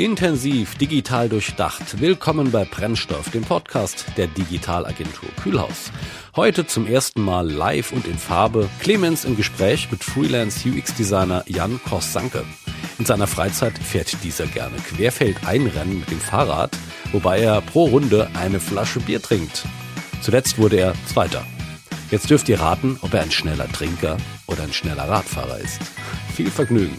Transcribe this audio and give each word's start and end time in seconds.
Intensiv, 0.00 0.76
digital 0.76 1.28
durchdacht. 1.28 2.00
Willkommen 2.00 2.50
bei 2.50 2.64
Brennstoff, 2.64 3.30
dem 3.32 3.42
Podcast 3.42 4.06
der 4.16 4.28
Digitalagentur 4.28 5.28
Kühlhaus. 5.42 5.92
Heute 6.34 6.66
zum 6.66 6.86
ersten 6.86 7.20
Mal 7.20 7.50
live 7.50 7.92
und 7.92 8.06
in 8.06 8.16
Farbe 8.16 8.70
Clemens 8.80 9.26
im 9.26 9.36
Gespräch 9.36 9.88
mit 9.90 10.02
Freelance 10.02 10.66
UX-Designer 10.66 11.44
Jan 11.48 11.78
Korsanke. 11.86 12.46
In 12.98 13.04
seiner 13.04 13.26
Freizeit 13.26 13.76
fährt 13.76 14.24
dieser 14.24 14.46
gerne 14.46 14.78
Querfeld-Einrennen 14.78 16.00
mit 16.00 16.10
dem 16.10 16.20
Fahrrad, 16.20 16.70
wobei 17.12 17.40
er 17.40 17.60
pro 17.60 17.84
Runde 17.84 18.30
eine 18.32 18.58
Flasche 18.58 19.00
Bier 19.00 19.20
trinkt. 19.20 19.66
Zuletzt 20.22 20.56
wurde 20.56 20.76
er 20.76 20.94
Zweiter. 21.04 21.44
Jetzt 22.10 22.30
dürft 22.30 22.48
ihr 22.48 22.58
raten, 22.58 22.96
ob 23.02 23.12
er 23.12 23.20
ein 23.20 23.30
schneller 23.30 23.70
Trinker 23.70 24.16
oder 24.46 24.62
ein 24.62 24.72
schneller 24.72 25.06
Radfahrer 25.10 25.58
ist. 25.58 25.78
Viel 26.34 26.50
Vergnügen. 26.50 26.96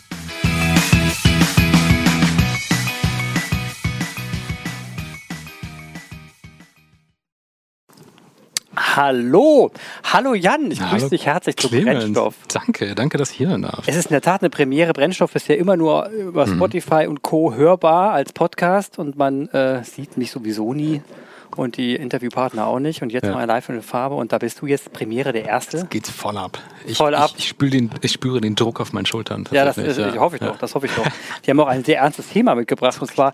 Hallo, 8.95 9.71
hallo 10.03 10.33
Jan, 10.33 10.69
ich 10.69 10.79
Ja, 10.79 10.89
grüße 10.89 11.09
dich 11.09 11.25
herzlich 11.25 11.55
zu. 11.55 11.69
Brennstoff. 11.69 12.35
Danke, 12.53 12.93
danke, 12.93 13.17
dass 13.17 13.31
ich 13.31 13.37
hier 13.37 13.47
sein 13.49 13.61
darf. 13.61 13.87
Es 13.87 13.95
ist 13.95 14.07
in 14.07 14.11
der 14.11 14.21
Tat 14.21 14.41
eine 14.41 14.49
Premiere. 14.49 14.91
Brennstoff 14.91 15.33
ist 15.35 15.47
ja 15.47 15.55
immer 15.55 15.77
nur 15.77 16.09
über 16.09 16.45
Mhm. 16.45 16.55
Spotify 16.55 17.07
und 17.07 17.21
Co. 17.21 17.53
hörbar 17.53 18.11
als 18.11 18.33
Podcast 18.33 18.99
und 18.99 19.17
man 19.17 19.47
äh, 19.49 19.83
sieht 19.85 20.17
mich 20.17 20.31
sowieso 20.31 20.73
nie 20.73 21.01
und 21.55 21.77
die 21.77 21.95
Interviewpartner 21.95 22.67
auch 22.67 22.79
nicht. 22.79 23.01
Und 23.01 23.11
jetzt 23.13 23.25
Ja. 23.27 23.33
mal 23.33 23.45
live 23.45 23.69
in 23.69 23.81
Farbe 23.81 24.15
und 24.15 24.33
da 24.33 24.37
bist 24.39 24.61
du 24.61 24.65
jetzt 24.67 24.91
Premiere 24.91 25.31
der 25.31 25.45
Erste. 25.45 25.87
Geht's 25.89 26.09
voll 26.09 26.37
ab. 26.37 26.57
Ich, 26.85 26.97
Voll 26.97 27.15
ab. 27.15 27.29
Ich, 27.35 27.39
ich, 27.43 27.47
spüre 27.49 27.71
den, 27.71 27.91
ich 28.01 28.11
spüre 28.11 28.41
den 28.41 28.55
Druck 28.55 28.81
auf 28.81 28.91
meinen 28.91 29.05
Schultern. 29.05 29.47
Ja, 29.51 29.63
das, 29.63 29.75
das, 29.77 29.97
ich 29.97 30.17
hoffe 30.19 30.35
ich 30.35 30.41
ja. 30.41 30.49
doch. 30.49 30.57
Das 30.57 30.75
hoffe 30.75 30.87
ich 30.87 30.91
doch. 30.93 31.05
Die 31.45 31.49
haben 31.51 31.59
auch 31.61 31.67
ein 31.67 31.83
sehr 31.85 31.99
ernstes 31.99 32.27
Thema 32.27 32.55
mitgebracht 32.55 33.01
und 33.01 33.09
zwar 33.09 33.31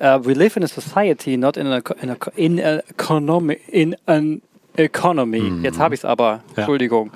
äh, 0.00 0.18
We 0.22 0.34
live 0.34 0.56
in 0.56 0.64
a 0.64 0.68
society, 0.68 1.36
not 1.38 1.56
in 1.56 1.66
a, 1.66 1.78
in 2.02 2.10
a, 2.10 2.16
in 2.36 2.60
a 2.60 2.78
economy, 2.90 3.58
in 3.68 3.96
an 4.06 4.42
economy. 4.78 5.60
Jetzt 5.62 5.78
habe 5.78 5.94
ich 5.94 6.00
es 6.00 6.04
aber. 6.04 6.36
Mhm. 6.36 6.40
Ja. 6.40 6.54
Entschuldigung. 6.56 7.10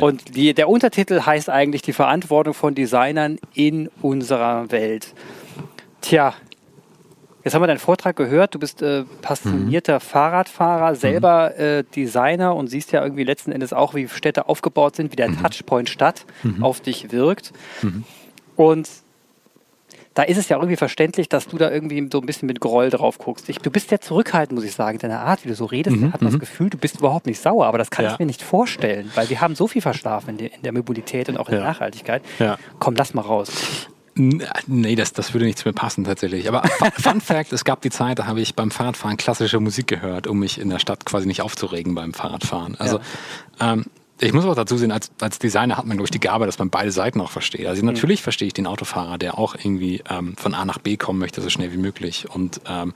Und 0.00 0.34
die, 0.36 0.54
der 0.54 0.68
Untertitel 0.68 1.20
heißt 1.20 1.50
eigentlich 1.50 1.82
die 1.82 1.92
Verantwortung 1.92 2.54
von 2.54 2.74
Designern 2.74 3.38
in 3.54 3.90
unserer 4.00 4.70
Welt. 4.70 5.14
Tja. 6.00 6.34
Jetzt 7.44 7.54
haben 7.54 7.62
wir 7.62 7.66
deinen 7.68 7.78
Vortrag 7.78 8.16
gehört. 8.16 8.54
Du 8.54 8.58
bist 8.58 8.82
äh, 8.82 9.04
passionierter 9.22 9.94
Mhm. 9.96 10.00
Fahrradfahrer, 10.00 10.94
selber 10.96 11.56
äh, 11.58 11.84
Designer 11.84 12.54
und 12.54 12.66
siehst 12.66 12.92
ja 12.92 13.02
irgendwie 13.02 13.24
letzten 13.24 13.52
Endes 13.52 13.72
auch, 13.72 13.94
wie 13.94 14.06
Städte 14.08 14.48
aufgebaut 14.48 14.96
sind, 14.96 15.12
wie 15.12 15.16
der 15.16 15.28
Mhm. 15.30 15.40
Touchpoint 15.42 15.88
Stadt 15.88 16.26
auf 16.60 16.80
dich 16.80 17.10
wirkt. 17.12 17.52
Und 18.56 18.88
da 20.18 20.24
ist 20.24 20.36
es 20.36 20.48
ja 20.48 20.56
irgendwie 20.56 20.74
verständlich, 20.76 21.28
dass 21.28 21.46
du 21.46 21.58
da 21.58 21.70
irgendwie 21.70 22.08
so 22.12 22.18
ein 22.18 22.26
bisschen 22.26 22.46
mit 22.46 22.58
Groll 22.60 22.90
drauf 22.90 23.18
guckst. 23.18 23.48
Ich, 23.48 23.58
du 23.58 23.70
bist 23.70 23.88
sehr 23.90 24.00
zurückhaltend, 24.00 24.56
muss 24.58 24.64
ich 24.64 24.74
sagen. 24.74 24.96
In 24.96 25.00
deiner 25.00 25.20
Art, 25.20 25.44
wie 25.44 25.48
du 25.48 25.54
so 25.54 25.64
redest, 25.64 25.96
da 26.02 26.12
hat 26.12 26.20
man 26.22 26.32
das 26.32 26.40
Gefühl, 26.40 26.70
du 26.70 26.76
bist 26.76 26.98
überhaupt 26.98 27.26
nicht 27.26 27.40
sauer. 27.40 27.66
Aber 27.66 27.78
das 27.78 27.90
kann 27.90 28.04
Ja. 28.04 28.12
ich 28.14 28.18
mir 28.18 28.26
nicht 28.26 28.42
vorstellen, 28.42 29.10
weil 29.14 29.30
wir 29.30 29.40
haben 29.40 29.54
so 29.54 29.68
viel 29.68 29.80
verschlafen 29.80 30.30
in 30.30 30.38
der, 30.38 30.54
in 30.54 30.62
der 30.62 30.72
Mobilität 30.72 31.28
und 31.28 31.36
auch 31.36 31.48
in 31.48 31.54
der 31.54 31.62
Ja. 31.62 31.68
Nachhaltigkeit. 31.70 32.22
Ja. 32.40 32.58
Komm, 32.80 32.96
lass 32.96 33.14
mal 33.14 33.22
raus. 33.22 33.50
Nee, 34.16 34.96
das, 34.96 35.12
das 35.12 35.32
würde 35.32 35.46
nicht 35.46 35.58
zu 35.58 35.68
mir 35.68 35.72
passen 35.72 36.02
tatsächlich. 36.02 36.48
Aber 36.48 36.62
Fun- 36.98 37.20
Fact, 37.20 37.52
es 37.52 37.64
gab 37.64 37.80
die 37.82 37.90
Zeit, 37.90 38.18
da 38.18 38.26
habe 38.26 38.40
ich 38.40 38.56
beim 38.56 38.72
Fahrradfahren 38.72 39.16
klassische 39.16 39.60
Musik 39.60 39.86
gehört, 39.86 40.26
um 40.26 40.40
mich 40.40 40.60
in 40.60 40.70
der 40.70 40.80
Stadt 40.80 41.04
quasi 41.06 41.28
nicht 41.28 41.40
aufzuregen 41.42 41.94
beim 41.94 42.12
Fahrradfahren. 42.12 42.74
Also 42.80 42.98
ähm, 43.60 43.84
ich 44.20 44.32
muss 44.32 44.44
auch 44.44 44.54
dazu 44.54 44.76
sehen, 44.76 44.90
als, 44.90 45.10
als 45.20 45.38
Designer 45.38 45.76
hat 45.76 45.86
man, 45.86 45.96
glaube 45.96 46.06
ich, 46.06 46.10
die 46.10 46.20
Gabe, 46.20 46.46
dass 46.46 46.58
man 46.58 46.70
beide 46.70 46.90
Seiten 46.90 47.20
auch 47.20 47.30
versteht. 47.30 47.66
Also 47.66 47.84
natürlich 47.84 48.22
verstehe 48.22 48.48
ich 48.48 48.54
den 48.54 48.66
Autofahrer, 48.66 49.18
der 49.18 49.38
auch 49.38 49.54
irgendwie 49.54 50.02
ähm, 50.10 50.34
von 50.36 50.54
A 50.54 50.64
nach 50.64 50.78
B 50.78 50.96
kommen 50.96 51.18
möchte, 51.18 51.40
so 51.40 51.50
schnell 51.50 51.72
wie 51.72 51.78
möglich 51.78 52.26
und 52.28 52.60
ähm, 52.66 52.94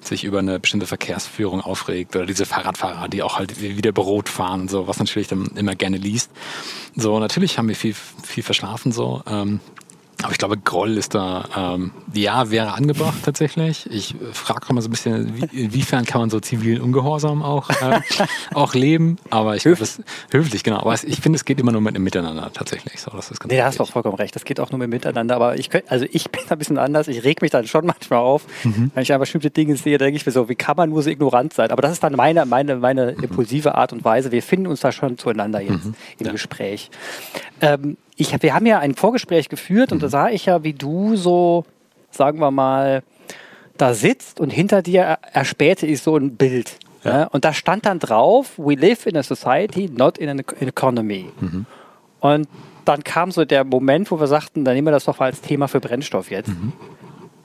sich 0.00 0.24
über 0.24 0.40
eine 0.40 0.58
bestimmte 0.58 0.86
Verkehrsführung 0.86 1.60
aufregt 1.60 2.16
oder 2.16 2.26
diese 2.26 2.46
Fahrradfahrer, 2.46 3.08
die 3.08 3.22
auch 3.22 3.38
halt 3.38 3.60
wie 3.60 3.76
wie 3.76 3.82
der 3.82 3.92
Brot 3.92 4.28
fahren 4.28 4.62
und 4.62 4.70
so, 4.70 4.88
was 4.88 4.98
natürlich 4.98 5.28
dann 5.28 5.46
immer 5.56 5.74
gerne 5.74 5.98
liest. 5.98 6.30
So, 6.96 7.18
natürlich 7.18 7.58
haben 7.58 7.68
wir 7.68 7.76
viel, 7.76 7.94
viel 7.94 8.42
verschlafen 8.42 8.92
so. 8.92 9.22
Ähm, 9.28 9.60
aber 10.22 10.32
ich 10.32 10.38
glaube, 10.38 10.56
Groll 10.56 10.96
ist 10.96 11.14
da, 11.14 11.74
ähm, 11.74 11.90
ja, 12.14 12.50
wäre 12.50 12.72
angebracht 12.72 13.18
tatsächlich. 13.24 13.86
Ich 13.90 14.14
frage 14.32 14.72
mal 14.72 14.80
so 14.80 14.88
ein 14.88 14.90
bisschen, 14.90 15.36
wie, 15.36 15.64
inwiefern 15.64 16.04
kann 16.04 16.20
man 16.22 16.30
so 16.30 16.40
zivilen 16.40 16.80
Ungehorsam 16.80 17.42
auch, 17.42 17.68
äh, 17.70 18.00
auch 18.54 18.74
leben. 18.74 19.18
Aber 19.30 19.56
ich 19.56 19.62
glaube, 19.64 19.82
es 19.82 20.00
höflich, 20.30 20.64
genau. 20.64 20.78
Aber 20.78 20.94
ich 20.94 21.20
finde, 21.20 21.36
es 21.36 21.44
geht 21.44 21.60
immer 21.60 21.72
nur 21.72 21.80
mit 21.80 21.94
einem 21.94 22.04
Miteinander 22.04 22.50
tatsächlich. 22.52 23.00
So, 23.00 23.10
das 23.10 23.30
ist 23.30 23.40
ganz 23.40 23.50
Nee, 23.52 23.58
da 23.58 23.66
hast 23.66 23.78
du 23.78 23.82
auch 23.82 23.90
vollkommen 23.90 24.16
recht. 24.16 24.34
Das 24.34 24.44
geht 24.44 24.58
auch 24.60 24.70
nur 24.70 24.78
mit 24.78 24.88
Miteinander. 24.90 25.36
Aber 25.36 25.58
ich 25.58 25.68
könnt, 25.70 25.90
also 25.90 26.06
ich 26.10 26.30
bin 26.30 26.40
da 26.48 26.54
ein 26.54 26.58
bisschen 26.58 26.78
anders. 26.78 27.08
Ich 27.08 27.22
reg 27.24 27.42
mich 27.42 27.50
dann 27.50 27.66
schon 27.66 27.86
manchmal 27.86 28.20
auf, 28.20 28.44
Mhm. 28.64 28.90
wenn 28.94 29.02
ich 29.02 29.12
einfach 29.12 29.24
bestimmte 29.24 29.50
Dinge 29.50 29.76
sehe, 29.76 29.98
denke 29.98 30.16
ich 30.16 30.24
mir 30.26 30.32
so, 30.32 30.48
wie 30.48 30.54
kann 30.54 30.76
man 30.76 30.90
nur 30.90 31.02
so 31.02 31.10
ignorant 31.10 31.52
sein? 31.52 31.70
Aber 31.70 31.82
das 31.82 31.92
ist 31.92 32.02
dann 32.02 32.14
meine, 32.14 32.46
meine, 32.46 32.76
meine 32.76 33.12
Mhm. 33.16 33.24
impulsive 33.24 33.74
Art 33.74 33.92
und 33.92 34.04
Weise. 34.04 34.32
Wir 34.32 34.42
finden 34.42 34.66
uns 34.66 34.80
da 34.80 34.92
schon 34.92 35.18
zueinander 35.18 35.60
jetzt 35.60 35.86
im 36.18 36.26
Ja. 36.26 36.32
Gespräch. 36.32 36.90
Ähm, 37.60 37.96
ich, 38.16 38.34
wir 38.42 38.54
haben 38.54 38.66
ja 38.66 38.78
ein 38.78 38.94
Vorgespräch 38.94 39.48
geführt 39.48 39.92
und 39.92 40.02
da 40.02 40.08
sah 40.08 40.28
ich 40.30 40.46
ja, 40.46 40.64
wie 40.64 40.72
du 40.72 41.16
so, 41.16 41.64
sagen 42.10 42.40
wir 42.40 42.50
mal, 42.50 43.02
da 43.76 43.92
sitzt 43.94 44.40
und 44.40 44.50
hinter 44.50 44.80
dir 44.82 45.02
er- 45.02 45.18
erspähte 45.32 45.86
ich 45.86 46.00
so 46.02 46.16
ein 46.16 46.36
Bild. 46.36 46.78
Ja. 47.04 47.20
Ja. 47.20 47.24
Und 47.28 47.44
da 47.44 47.52
stand 47.52 47.86
dann 47.86 47.98
drauf, 47.98 48.52
we 48.56 48.74
live 48.74 49.06
in 49.06 49.16
a 49.16 49.22
society, 49.22 49.88
not 49.94 50.18
in 50.18 50.28
an 50.30 50.38
economy. 50.60 51.26
Und 52.20 52.48
dann 52.84 53.04
kam 53.04 53.30
so 53.30 53.44
der 53.44 53.64
Moment, 53.64 54.10
wo 54.10 54.18
wir 54.18 54.26
sagten, 54.26 54.64
dann 54.64 54.74
nehmen 54.74 54.86
wir 54.86 54.92
das 54.92 55.04
doch 55.04 55.18
mal 55.18 55.26
als 55.26 55.40
Thema 55.42 55.68
für 55.68 55.80
Brennstoff 55.80 56.30
jetzt. 56.30 56.50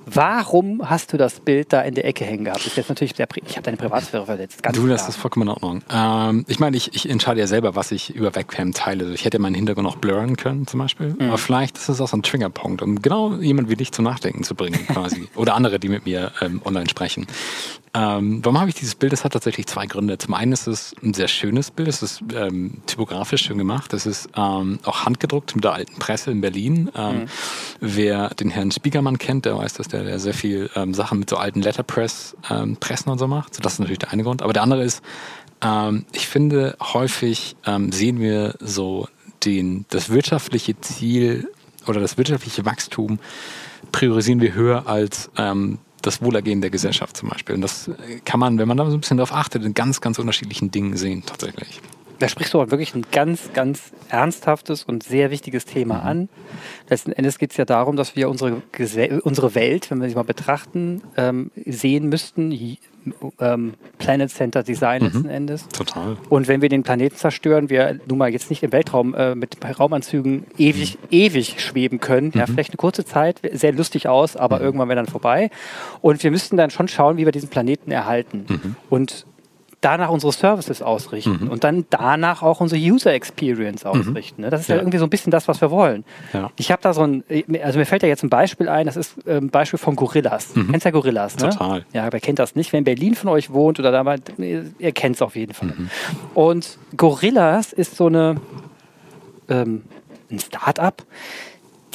Warum 0.05 0.89
hast 0.89 1.13
du 1.13 1.17
das 1.17 1.39
Bild 1.39 1.71
da 1.73 1.81
in 1.81 1.93
der 1.93 2.05
Ecke 2.05 2.25
hängen 2.25 2.45
gehabt? 2.45 2.65
Ist 2.65 2.75
jetzt 2.77 2.89
natürlich 2.89 3.13
pri- 3.13 3.43
ich 3.45 3.51
habe 3.55 3.61
deine 3.63 3.77
Privatsphäre 3.77 4.25
verletzt. 4.25 4.63
Ganz 4.63 4.75
Du, 4.77 4.87
das 4.87 5.01
klar. 5.01 5.09
ist 5.09 5.15
vollkommen 5.17 5.47
in 5.47 5.49
Ordnung. 5.53 5.81
Ähm, 5.93 6.43
ich 6.47 6.59
meine, 6.59 6.75
ich, 6.75 6.93
ich 6.95 7.09
entscheide 7.09 7.39
ja 7.39 7.47
selber, 7.47 7.75
was 7.75 7.91
ich 7.91 8.13
über 8.15 8.33
Webcam 8.35 8.73
teile. 8.73 9.03
Also 9.03 9.13
Ich 9.13 9.25
hätte 9.25 9.39
meinen 9.39 9.55
Hintergrund 9.55 9.87
auch 9.87 9.97
blurren 9.97 10.37
können, 10.37 10.65
zum 10.67 10.79
Beispiel. 10.79 11.15
Mhm. 11.17 11.27
Aber 11.29 11.37
vielleicht 11.37 11.77
ist 11.77 11.87
es 11.89 12.01
auch 12.01 12.07
so 12.07 12.17
ein 12.17 12.23
Triggerpunkt, 12.23 12.81
um 12.81 13.01
genau 13.01 13.35
jemand 13.35 13.69
wie 13.69 13.75
dich 13.75 13.91
zum 13.91 14.05
Nachdenken 14.05 14.43
zu 14.43 14.55
bringen, 14.55 14.85
quasi. 14.87 15.27
Oder 15.35 15.55
andere, 15.55 15.79
die 15.79 15.89
mit 15.89 16.05
mir 16.05 16.31
ähm, 16.41 16.61
online 16.65 16.89
sprechen. 16.89 17.27
Ähm, 17.93 18.39
warum 18.43 18.57
habe 18.59 18.69
ich 18.69 18.75
dieses 18.75 18.95
Bild? 18.95 19.11
Das 19.11 19.25
hat 19.25 19.33
tatsächlich 19.33 19.67
zwei 19.67 19.85
Gründe. 19.85 20.17
Zum 20.17 20.33
einen 20.33 20.53
ist 20.53 20.65
es 20.67 20.95
ein 21.03 21.13
sehr 21.13 21.27
schönes 21.27 21.71
Bild. 21.71 21.89
Es 21.89 22.01
ist 22.01 22.23
ähm, 22.33 22.81
typografisch 22.87 23.43
schön 23.43 23.57
gemacht. 23.57 23.93
Es 23.93 24.05
ist 24.05 24.29
ähm, 24.35 24.79
auch 24.83 25.05
handgedruckt 25.05 25.55
mit 25.55 25.65
der 25.65 25.73
alten 25.73 25.99
Presse 25.99 26.31
in 26.31 26.39
Berlin. 26.39 26.89
Ähm, 26.95 27.27
Wer 27.81 28.29
den 28.29 28.49
Herrn 28.49 28.71
Spiegermann 28.71 29.17
kennt, 29.17 29.45
der 29.45 29.57
weiß, 29.57 29.73
dass 29.73 29.89
der, 29.89 30.03
der 30.03 30.19
sehr 30.19 30.33
viel 30.33 30.69
ähm, 30.75 30.93
Sachen 30.93 31.19
mit 31.19 31.29
so 31.29 31.35
alten 31.35 31.61
Letterpress 31.61 32.37
ähm, 32.49 32.77
und 33.05 33.19
so 33.19 33.27
macht. 33.27 33.55
So, 33.55 33.61
das 33.61 33.73
ist 33.73 33.79
natürlich 33.79 33.99
der 33.99 34.11
eine 34.11 34.23
Grund. 34.23 34.41
Aber 34.41 34.53
der 34.53 34.63
andere 34.63 34.83
ist, 34.83 35.01
ich 36.11 36.27
finde, 36.27 36.75
häufig 36.81 37.55
sehen 37.91 38.19
wir 38.19 38.55
so 38.59 39.07
den, 39.45 39.85
das 39.89 40.09
wirtschaftliche 40.09 40.79
Ziel 40.81 41.51
oder 41.85 41.99
das 41.99 42.17
wirtschaftliche 42.17 42.65
Wachstum 42.65 43.19
priorisieren 43.91 44.41
wir 44.41 44.55
höher 44.55 44.87
als 44.87 45.29
ähm, 45.37 45.77
das 46.01 46.21
Wohlergehen 46.21 46.61
der 46.61 46.69
Gesellschaft 46.69 47.17
zum 47.17 47.29
Beispiel. 47.29 47.55
Und 47.55 47.61
das 47.61 47.89
kann 48.25 48.39
man, 48.39 48.57
wenn 48.57 48.67
man 48.67 48.77
da 48.77 48.85
so 48.89 48.97
ein 48.97 49.01
bisschen 49.01 49.17
drauf 49.17 49.33
achtet, 49.33 49.63
in 49.63 49.73
ganz, 49.73 50.01
ganz 50.01 50.19
unterschiedlichen 50.19 50.71
Dingen 50.71 50.97
sehen 50.97 51.23
tatsächlich. 51.25 51.79
Da 52.19 52.27
sprichst 52.29 52.53
du 52.53 52.61
auch 52.61 52.69
wirklich 52.69 52.93
ein 52.93 53.03
ganz, 53.11 53.51
ganz 53.53 53.91
ernsthaftes 54.09 54.83
und 54.83 55.01
sehr 55.01 55.31
wichtiges 55.31 55.65
Thema 55.65 55.95
Mhm. 56.01 56.07
an. 56.07 56.29
Letzten 56.87 57.11
Endes 57.13 57.39
geht 57.39 57.49
es 57.51 57.57
ja 57.57 57.65
darum, 57.65 57.95
dass 57.95 58.15
wir 58.15 58.29
unsere, 58.29 58.61
Gese- 58.77 59.19
unsere 59.21 59.55
Welt, 59.55 59.89
wenn 59.89 59.99
wir 60.01 60.07
sie 60.07 60.13
mal 60.13 60.23
betrachten, 60.23 61.01
ähm, 61.17 61.49
sehen 61.65 62.09
müssten, 62.09 62.51
ähm, 63.39 63.73
Planet 63.97 64.29
Center 64.29 64.63
Design 64.63 65.01
letzten 65.01 65.29
Endes. 65.29 65.67
Total. 65.69 66.17
Und 66.29 66.47
wenn 66.47 66.61
wir 66.61 66.69
den 66.69 66.83
Planeten 66.83 67.15
zerstören, 67.15 67.69
wir 67.69 67.99
nun 68.07 68.17
mal 68.17 68.29
jetzt 68.29 68.49
nicht 68.49 68.63
im 68.63 68.71
Weltraum 68.71 69.13
äh, 69.13 69.35
mit 69.35 69.57
Raumanzügen 69.79 70.45
ewig, 70.57 70.97
ewig 71.09 71.61
schweben 71.61 71.99
können, 71.99 72.31
ja, 72.35 72.45
vielleicht 72.45 72.71
eine 72.71 72.77
kurze 72.77 73.05
Zeit, 73.05 73.41
sehr 73.53 73.73
lustig 73.73 74.07
aus, 74.07 74.35
aber 74.35 74.61
irgendwann 74.61 74.89
wäre 74.89 74.97
dann 74.97 75.07
vorbei. 75.07 75.49
Und 76.01 76.23
wir 76.23 76.31
müssten 76.31 76.57
dann 76.57 76.69
schon 76.69 76.87
schauen, 76.87 77.17
wie 77.17 77.25
wir 77.25 77.31
diesen 77.31 77.49
Planeten 77.49 77.91
erhalten. 77.91 78.75
Und 78.89 79.25
danach 79.81 80.09
unsere 80.09 80.31
Services 80.31 80.81
ausrichten 80.83 81.47
und 81.47 81.63
dann 81.63 81.85
danach 81.89 82.43
auch 82.43 82.61
unsere 82.61 82.79
User 82.79 83.13
Experience 83.13 83.83
ausrichten. 83.83 84.43
Ne? 84.43 84.51
Das 84.51 84.61
ist 84.61 84.67
ja. 84.67 84.75
Ja. 84.75 84.81
irgendwie 84.81 84.99
so 84.99 85.05
ein 85.05 85.09
bisschen 85.09 85.31
das, 85.31 85.47
was 85.47 85.59
wir 85.59 85.71
wollen. 85.71 86.05
Ja. 86.33 86.51
Ich 86.55 86.71
habe 86.71 86.81
da 86.83 86.93
so 86.93 87.01
ein, 87.01 87.23
also 87.63 87.79
mir 87.79 87.85
fällt 87.85 88.03
ja 88.03 88.07
jetzt 88.07 88.23
ein 88.23 88.29
Beispiel 88.29 88.69
ein, 88.69 88.85
das 88.85 88.95
ist 88.95 89.27
ein 89.27 89.49
Beispiel 89.49 89.79
von 89.79 89.95
Gorillas. 89.95 90.53
Kennst 90.53 90.85
ja 90.85 90.91
Gorillas, 90.91 91.35
ne? 91.37 91.49
Total. 91.49 91.85
Ja, 91.93 92.11
wer 92.11 92.19
kennt 92.19 92.37
das 92.37 92.55
nicht? 92.55 92.71
Wer 92.71 92.77
in 92.77 92.83
Berlin 92.83 93.15
von 93.15 93.29
euch 93.29 93.51
wohnt 93.51 93.79
oder 93.79 93.91
da 93.91 94.03
mal, 94.03 94.19
ihr 94.37 94.91
kennt 94.91 95.15
es 95.15 95.21
auf 95.21 95.35
jeden 95.35 95.53
Fall. 95.53 95.73
Und 96.35 96.77
Gorillas 96.95 97.73
ist 97.73 97.97
so 97.97 98.05
eine, 98.05 98.35
ähm, 99.49 99.81
ein 100.29 100.39
Start-up, 100.39 101.03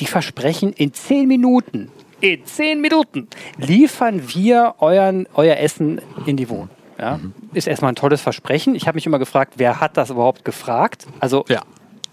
die 0.01 0.07
versprechen, 0.07 0.73
in 0.73 0.93
zehn 0.93 1.29
Minuten, 1.29 1.91
in 2.21 2.45
zehn 2.47 2.81
Minuten 2.81 3.29
liefern 3.59 4.23
wir 4.35 4.75
euren, 4.79 5.29
euer 5.35 5.57
Essen 5.57 6.01
in 6.27 6.37
die 6.37 6.49
Wohnung. 6.49 6.71
Ja? 6.99 7.21
Ist 7.53 7.67
erstmal 7.67 7.93
ein 7.93 7.97
tolles 7.97 8.21
Versprechen. 8.21 8.75
Ich 8.75 8.87
habe 8.87 8.97
mich 8.97 9.07
immer 9.07 9.19
gefragt, 9.19 9.55
wer 9.57 9.81
hat 9.81 9.97
das 9.97 10.11
überhaupt 10.11 10.45
gefragt? 10.45 11.07
Also 11.21 11.45
Ja. 11.49 11.63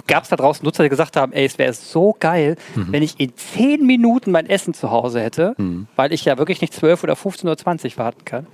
gab 0.08 0.24
es 0.24 0.30
da 0.30 0.36
draußen 0.36 0.66
Nutzer, 0.66 0.84
die 0.84 0.90
gesagt 0.90 1.16
haben, 1.16 1.32
ey, 1.34 1.46
es 1.46 1.58
wäre 1.58 1.74
so 1.74 2.16
geil, 2.20 2.58
mhm. 2.76 2.88
wenn 2.92 3.04
ich 3.04 3.20
in 3.20 3.36
zehn 3.36 3.86
Minuten 3.86 4.32
mein 4.32 4.48
Essen 4.48 4.74
zu 4.74 4.92
Hause 4.92 5.22
hätte, 5.22 5.56
mhm. 5.58 5.88
weil 5.96 6.12
ich 6.14 6.26
ja 6.26 6.38
wirklich 6.38 6.62
nicht 6.62 6.74
12 6.74 7.04
oder 7.04 7.16
15 7.16 7.48
oder 7.48 7.58
20 7.58 7.98
warten 7.98 8.26
kann. 8.26 8.48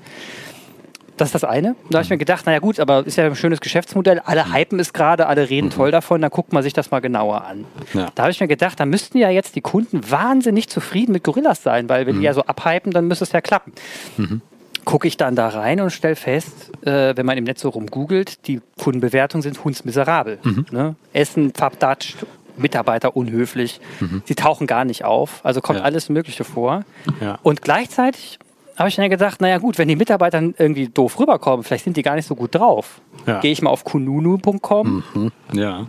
Das 1.19 1.29
ist 1.29 1.33
das 1.33 1.43
eine. 1.43 1.75
Da 1.89 1.97
habe 1.97 2.05
ich 2.05 2.09
mir 2.09 2.17
gedacht, 2.17 2.45
naja 2.45 2.59
gut, 2.59 2.79
aber 2.79 3.05
ist 3.05 3.17
ja 3.17 3.25
ein 3.25 3.35
schönes 3.35 3.59
Geschäftsmodell. 3.59 4.21
Alle 4.23 4.45
mhm. 4.45 4.53
hypen 4.53 4.79
es 4.79 4.93
gerade, 4.93 5.27
alle 5.27 5.49
reden 5.49 5.65
mhm. 5.65 5.71
toll 5.71 5.91
davon, 5.91 6.21
dann 6.21 6.31
guckt 6.31 6.53
man 6.53 6.63
sich 6.63 6.71
das 6.71 6.91
mal 6.91 7.01
genauer 7.01 7.43
an. 7.43 7.65
Ja. 7.93 8.07
Da 8.15 8.23
habe 8.23 8.31
ich 8.31 8.39
mir 8.39 8.47
gedacht, 8.47 8.79
da 8.79 8.85
müssten 8.85 9.17
ja 9.17 9.29
jetzt 9.29 9.57
die 9.57 9.61
Kunden 9.61 10.09
wahnsinnig 10.09 10.69
zufrieden 10.69 11.11
mit 11.11 11.25
Gorillas 11.25 11.61
sein, 11.61 11.89
weil 11.89 12.05
wenn 12.07 12.15
mhm. 12.15 12.19
die 12.19 12.25
ja 12.25 12.33
so 12.33 12.43
abhypen, 12.43 12.93
dann 12.93 13.09
müsste 13.09 13.25
es 13.25 13.33
ja 13.33 13.41
klappen. 13.41 13.73
Mhm. 14.15 14.41
Gucke 14.89 15.07
ich 15.07 15.17
dann 15.17 15.35
da 15.35 15.49
rein 15.49 15.81
und 15.81 15.91
stelle 15.91 16.15
fest, 16.15 16.71
äh, 16.83 17.15
wenn 17.15 17.23
man 17.23 17.37
im 17.37 17.43
Netz 17.43 17.61
so 17.61 17.69
rumgoogelt, 17.69 18.47
die 18.47 18.59
Kundenbewertungen 18.81 19.43
sind 19.43 19.63
hundsmiserabel. 19.63 20.39
Mhm. 20.41 20.65
Ne? 20.71 20.95
Essen 21.13 21.53
verdatscht, 21.53 22.25
Mitarbeiter 22.57 23.15
unhöflich, 23.15 23.79
mhm. 23.99 24.23
sie 24.25 24.33
tauchen 24.33 24.65
gar 24.65 24.85
nicht 24.85 25.05
auf, 25.05 25.45
also 25.45 25.61
kommt 25.61 25.77
ja. 25.77 25.85
alles 25.85 26.09
Mögliche 26.09 26.43
vor. 26.43 26.85
Ja. 27.21 27.37
Und 27.43 27.61
gleichzeitig 27.61 28.39
habe 28.77 28.89
ich 28.89 28.95
dann 28.95 29.11
gedacht, 29.11 29.41
naja 29.41 29.59
gut, 29.59 29.77
wenn 29.77 29.87
die 29.87 29.95
Mitarbeiter 29.95 30.41
irgendwie 30.41 30.87
doof 30.87 31.19
rüberkommen, 31.19 31.63
vielleicht 31.63 31.83
sind 31.83 31.95
die 31.95 32.01
gar 32.01 32.15
nicht 32.15 32.25
so 32.25 32.33
gut 32.33 32.55
drauf. 32.55 32.99
Ja. 33.27 33.41
Gehe 33.41 33.51
ich 33.51 33.61
mal 33.61 33.69
auf 33.69 33.83
kununu.com 33.83 35.03
mhm. 35.13 35.31
ja. 35.53 35.85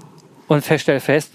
und 0.46 0.62
feststelle 0.62 1.00
fest, 1.00 1.32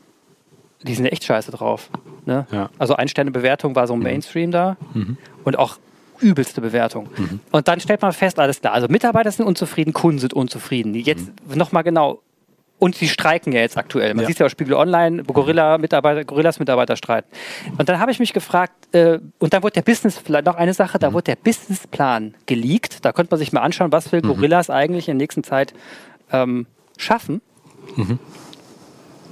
die 0.83 0.93
sind 0.93 1.07
echt 1.07 1.23
scheiße 1.23 1.49
drauf. 1.49 1.89
Ne? 2.25 2.45
Ja. 2.51 2.69
Also 2.77 2.95
Ein-Sterne-Bewertung 2.95 3.75
war 3.75 3.87
so 3.87 3.93
ein 3.93 3.99
mhm. 3.99 4.03
Mainstream 4.03 4.51
da 4.51 4.77
mhm. 4.93 5.17
und 5.43 5.57
auch 5.57 5.77
übelste 6.19 6.61
Bewertung. 6.61 7.09
Mhm. 7.15 7.39
Und 7.51 7.67
dann 7.67 7.79
stellt 7.79 8.01
man 8.01 8.13
fest, 8.13 8.39
alles 8.39 8.61
klar, 8.61 8.73
also 8.73 8.87
Mitarbeiter 8.87 9.31
sind 9.31 9.45
unzufrieden, 9.45 9.93
Kunden 9.93 10.19
sind 10.19 10.33
unzufrieden. 10.33 10.93
Jetzt 10.95 11.27
mhm. 11.47 11.57
nochmal 11.57 11.83
genau, 11.83 12.21
und 12.77 12.95
sie 12.95 13.07
streiken 13.07 13.53
ja 13.53 13.61
jetzt 13.61 13.77
aktuell. 13.77 14.13
Man 14.13 14.23
ja. 14.23 14.27
sieht 14.27 14.39
ja 14.39 14.45
auch 14.45 14.49
Spiegel 14.49 14.73
Online, 14.73 15.23
Gorilla 15.23 15.77
Mitarbeiter, 15.77 16.25
Gorillas 16.25 16.59
Mitarbeiter 16.59 16.97
streiten. 16.97 17.29
Und 17.77 17.87
dann 17.87 17.99
habe 17.99 18.11
ich 18.11 18.19
mich 18.19 18.33
gefragt, 18.33 18.73
äh, 18.93 19.19
und 19.39 19.53
dann 19.53 19.63
wurde 19.63 19.73
der 19.73 19.81
Business, 19.81 20.17
vielleicht 20.17 20.45
noch 20.45 20.55
eine 20.55 20.73
Sache, 20.73 20.99
da 20.99 21.09
mhm. 21.09 21.13
wurde 21.13 21.23
der 21.23 21.37
Businessplan 21.37 22.35
geleakt. 22.45 23.05
Da 23.05 23.13
könnte 23.13 23.31
man 23.31 23.39
sich 23.39 23.53
mal 23.53 23.61
anschauen, 23.61 23.91
was 23.91 24.11
will 24.11 24.21
mhm. 24.21 24.27
Gorillas 24.27 24.69
eigentlich 24.69 25.07
in 25.07 25.17
der 25.17 25.23
nächsten 25.23 25.43
Zeit 25.43 25.73
ähm, 26.31 26.65
schaffen. 26.97 27.41
Mhm. 27.95 28.19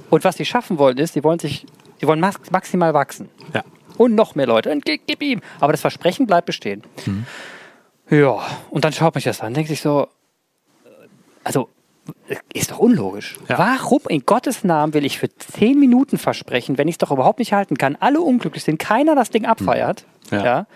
Und 0.08 0.24
was 0.24 0.36
sie 0.36 0.44
schaffen 0.46 0.78
wollen, 0.78 0.96
ist, 0.96 1.12
sie 1.12 1.22
wollen 1.22 1.38
sich, 1.38 1.66
sie 2.00 2.06
wollen 2.06 2.20
max 2.20 2.50
maximal 2.50 2.94
wachsen. 2.94 3.28
Ja. 3.52 3.62
Und 3.96 4.14
noch 4.14 4.34
mehr 4.34 4.46
Leute. 4.46 4.70
Und 4.70 4.84
gib, 4.84 5.06
gib 5.06 5.22
ihm. 5.22 5.40
Aber 5.60 5.72
das 5.72 5.80
Versprechen 5.80 6.26
bleibt 6.26 6.46
bestehen. 6.46 6.82
Mhm. 7.06 7.26
Ja, 8.10 8.38
und 8.70 8.84
dann 8.84 8.92
schaut 8.92 9.14
mich 9.14 9.24
das 9.24 9.40
an, 9.40 9.54
denkt 9.54 9.68
sich 9.68 9.80
so, 9.80 10.08
also 11.42 11.68
ist 12.52 12.70
doch 12.70 12.78
unlogisch. 12.78 13.36
Ja. 13.48 13.58
Warum 13.58 14.00
in 14.08 14.26
Gottes 14.26 14.62
Namen 14.62 14.92
will 14.92 15.04
ich 15.06 15.18
für 15.18 15.34
zehn 15.36 15.78
Minuten 15.78 16.18
versprechen, 16.18 16.76
wenn 16.76 16.88
ich 16.88 16.94
es 16.94 16.98
doch 16.98 17.10
überhaupt 17.10 17.38
nicht 17.38 17.52
halten 17.52 17.78
kann? 17.78 17.96
Alle 17.98 18.20
unglücklich 18.20 18.62
sind, 18.62 18.78
keiner 18.78 19.14
das 19.14 19.30
Ding 19.30 19.46
abfeiert. 19.46 20.04
Hm. 20.28 20.38
Ja. 20.38 20.44
ja. 20.44 20.66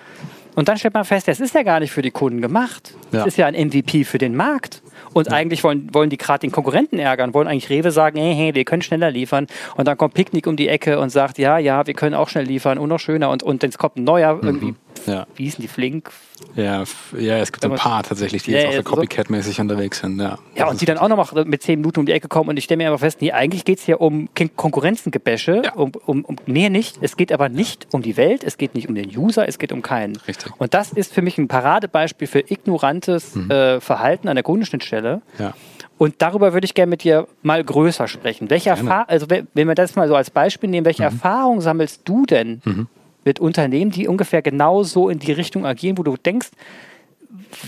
Und 0.59 0.67
dann 0.67 0.77
stellt 0.77 0.95
man 0.95 1.05
fest, 1.05 1.29
es 1.29 1.39
ist 1.39 1.55
ja 1.55 1.63
gar 1.63 1.79
nicht 1.79 1.93
für 1.93 2.03
die 2.03 2.11
Kunden 2.11 2.41
gemacht. 2.41 2.93
Es 3.13 3.19
ja. 3.19 3.25
ist 3.27 3.37
ja 3.37 3.47
ein 3.47 3.55
MVP 3.55 4.03
für 4.03 4.19
den 4.19 4.35
Markt. 4.35 4.83
Und 5.13 5.33
eigentlich 5.33 5.63
wollen, 5.63 5.89
wollen 5.95 6.11
die 6.11 6.19
gerade 6.19 6.41
den 6.41 6.51
Konkurrenten 6.51 6.99
ärgern, 6.99 7.33
wollen 7.33 7.47
eigentlich 7.47 7.71
Rewe 7.71 7.93
sagen, 7.93 8.19
hey, 8.19 8.35
hey, 8.35 8.57
wir 8.57 8.65
können 8.65 8.83
schneller 8.83 9.13
liefern. 9.13 9.47
Und 9.77 9.87
dann 9.87 9.97
kommt 9.97 10.15
Picknick 10.15 10.49
um 10.49 10.57
die 10.57 10.67
Ecke 10.67 10.99
und 10.99 11.11
sagt, 11.11 11.39
ja, 11.39 11.59
ja, 11.59 11.87
wir 11.87 11.95
können 11.95 12.17
auch 12.17 12.29
schnell 12.29 12.45
liefern 12.45 12.79
und 12.79 12.89
noch 12.89 12.99
schöner. 12.99 13.31
Und, 13.31 13.45
und 13.45 13.63
dann 13.63 13.71
kommt 13.71 13.99
ein 13.99 14.03
neuer 14.03 14.35
mhm. 14.35 14.43
irgendwie, 14.43 14.75
ja. 15.07 15.27
wie 15.37 15.45
hießen 15.45 15.63
die, 15.63 15.69
Flink? 15.69 16.11
Ja, 16.55 16.85
ja 17.19 17.39
es 17.39 17.53
gibt 17.53 17.65
ein 17.65 17.75
paar 17.75 18.03
tatsächlich, 18.03 18.43
die 18.43 18.53
ja, 18.53 18.59
jetzt 18.59 18.87
auch 18.87 18.97
so 18.97 19.03
Copycat-mäßig 19.03 19.61
unterwegs 19.61 20.01
sind. 20.01 20.21
Ja, 20.21 20.39
ja 20.55 20.69
und 20.69 20.81
die 20.81 20.85
dann 20.85 20.99
auch 20.99 21.09
noch 21.09 21.33
mit 21.45 21.63
zehn 21.63 21.81
Minuten 21.81 22.01
um 22.01 22.07
die 22.07 22.13
Ecke 22.13 22.29
kommen. 22.29 22.51
Und 22.51 22.57
ich 22.57 22.65
stelle 22.65 22.79
mir 22.79 22.89
aber 22.89 22.99
fest, 22.99 23.21
nee, 23.21 23.33
eigentlich 23.33 23.65
geht 23.65 23.79
es 23.79 23.85
hier 23.85 24.01
um 24.01 24.29
Konkurrenzengebäsche. 24.57 25.63
Ja. 25.65 25.73
Um, 25.75 25.93
um, 26.07 26.25
um, 26.25 26.37
nee, 26.47 26.69
nicht. 26.69 26.99
Es 27.01 27.17
geht 27.17 27.33
aber 27.33 27.49
nicht 27.49 27.89
um 27.93 28.03
die 28.03 28.17
Welt, 28.17 28.45
es 28.45 28.59
geht 28.59 28.75
nicht 28.75 28.89
um 28.89 28.95
den 28.95 29.17
User, 29.17 29.49
es 29.49 29.59
geht 29.59 29.73
um 29.73 29.83
keinen. 29.83 30.17
Richtig. 30.17 30.53
Und 30.59 30.75
das 30.75 30.93
ist 30.93 31.13
für 31.13 31.23
mich 31.23 31.39
ein 31.39 31.49
Paradebeispiel 31.49 32.27
für 32.29 32.41
ignorantes 32.41 33.35
mhm. 33.35 33.51
äh, 33.51 33.81
Verhalten 33.81 34.29
an 34.29 34.37
der 34.37 34.43
Kundenschnittstelle. 34.43 35.23
Ja. 35.39 35.55
Und 35.99 36.17
darüber 36.19 36.53
würde 36.53 36.65
ich 36.65 36.75
gerne 36.75 36.91
mit 36.91 37.03
dir 37.03 37.27
mal 37.43 37.63
größer 37.63 38.07
sprechen. 38.07 38.51
Welche 38.51 38.71
Erfahrung, 38.71 39.09
also 39.09 39.27
wenn 39.29 39.67
wir 39.67 39.75
das 39.75 39.97
mal 39.97 40.07
so 40.07 40.15
als 40.15 40.31
Beispiel 40.31 40.71
nehmen, 40.71 40.87
welche 40.87 41.03
mhm. 41.03 41.09
Erfahrung 41.09 41.61
sammelst 41.61 42.03
du 42.05 42.25
denn 42.25 42.63
mhm 42.65 42.87
mit 43.29 43.41
Unternehmen, 43.41 43.91
die 43.91 44.09
ungefähr 44.09 44.41
genauso 44.41 45.11
in 45.11 45.19
die 45.19 45.33
Richtung 45.33 45.67
agieren, 45.67 45.99
wo 45.99 46.03
du 46.03 46.17
denkst, 46.17 46.49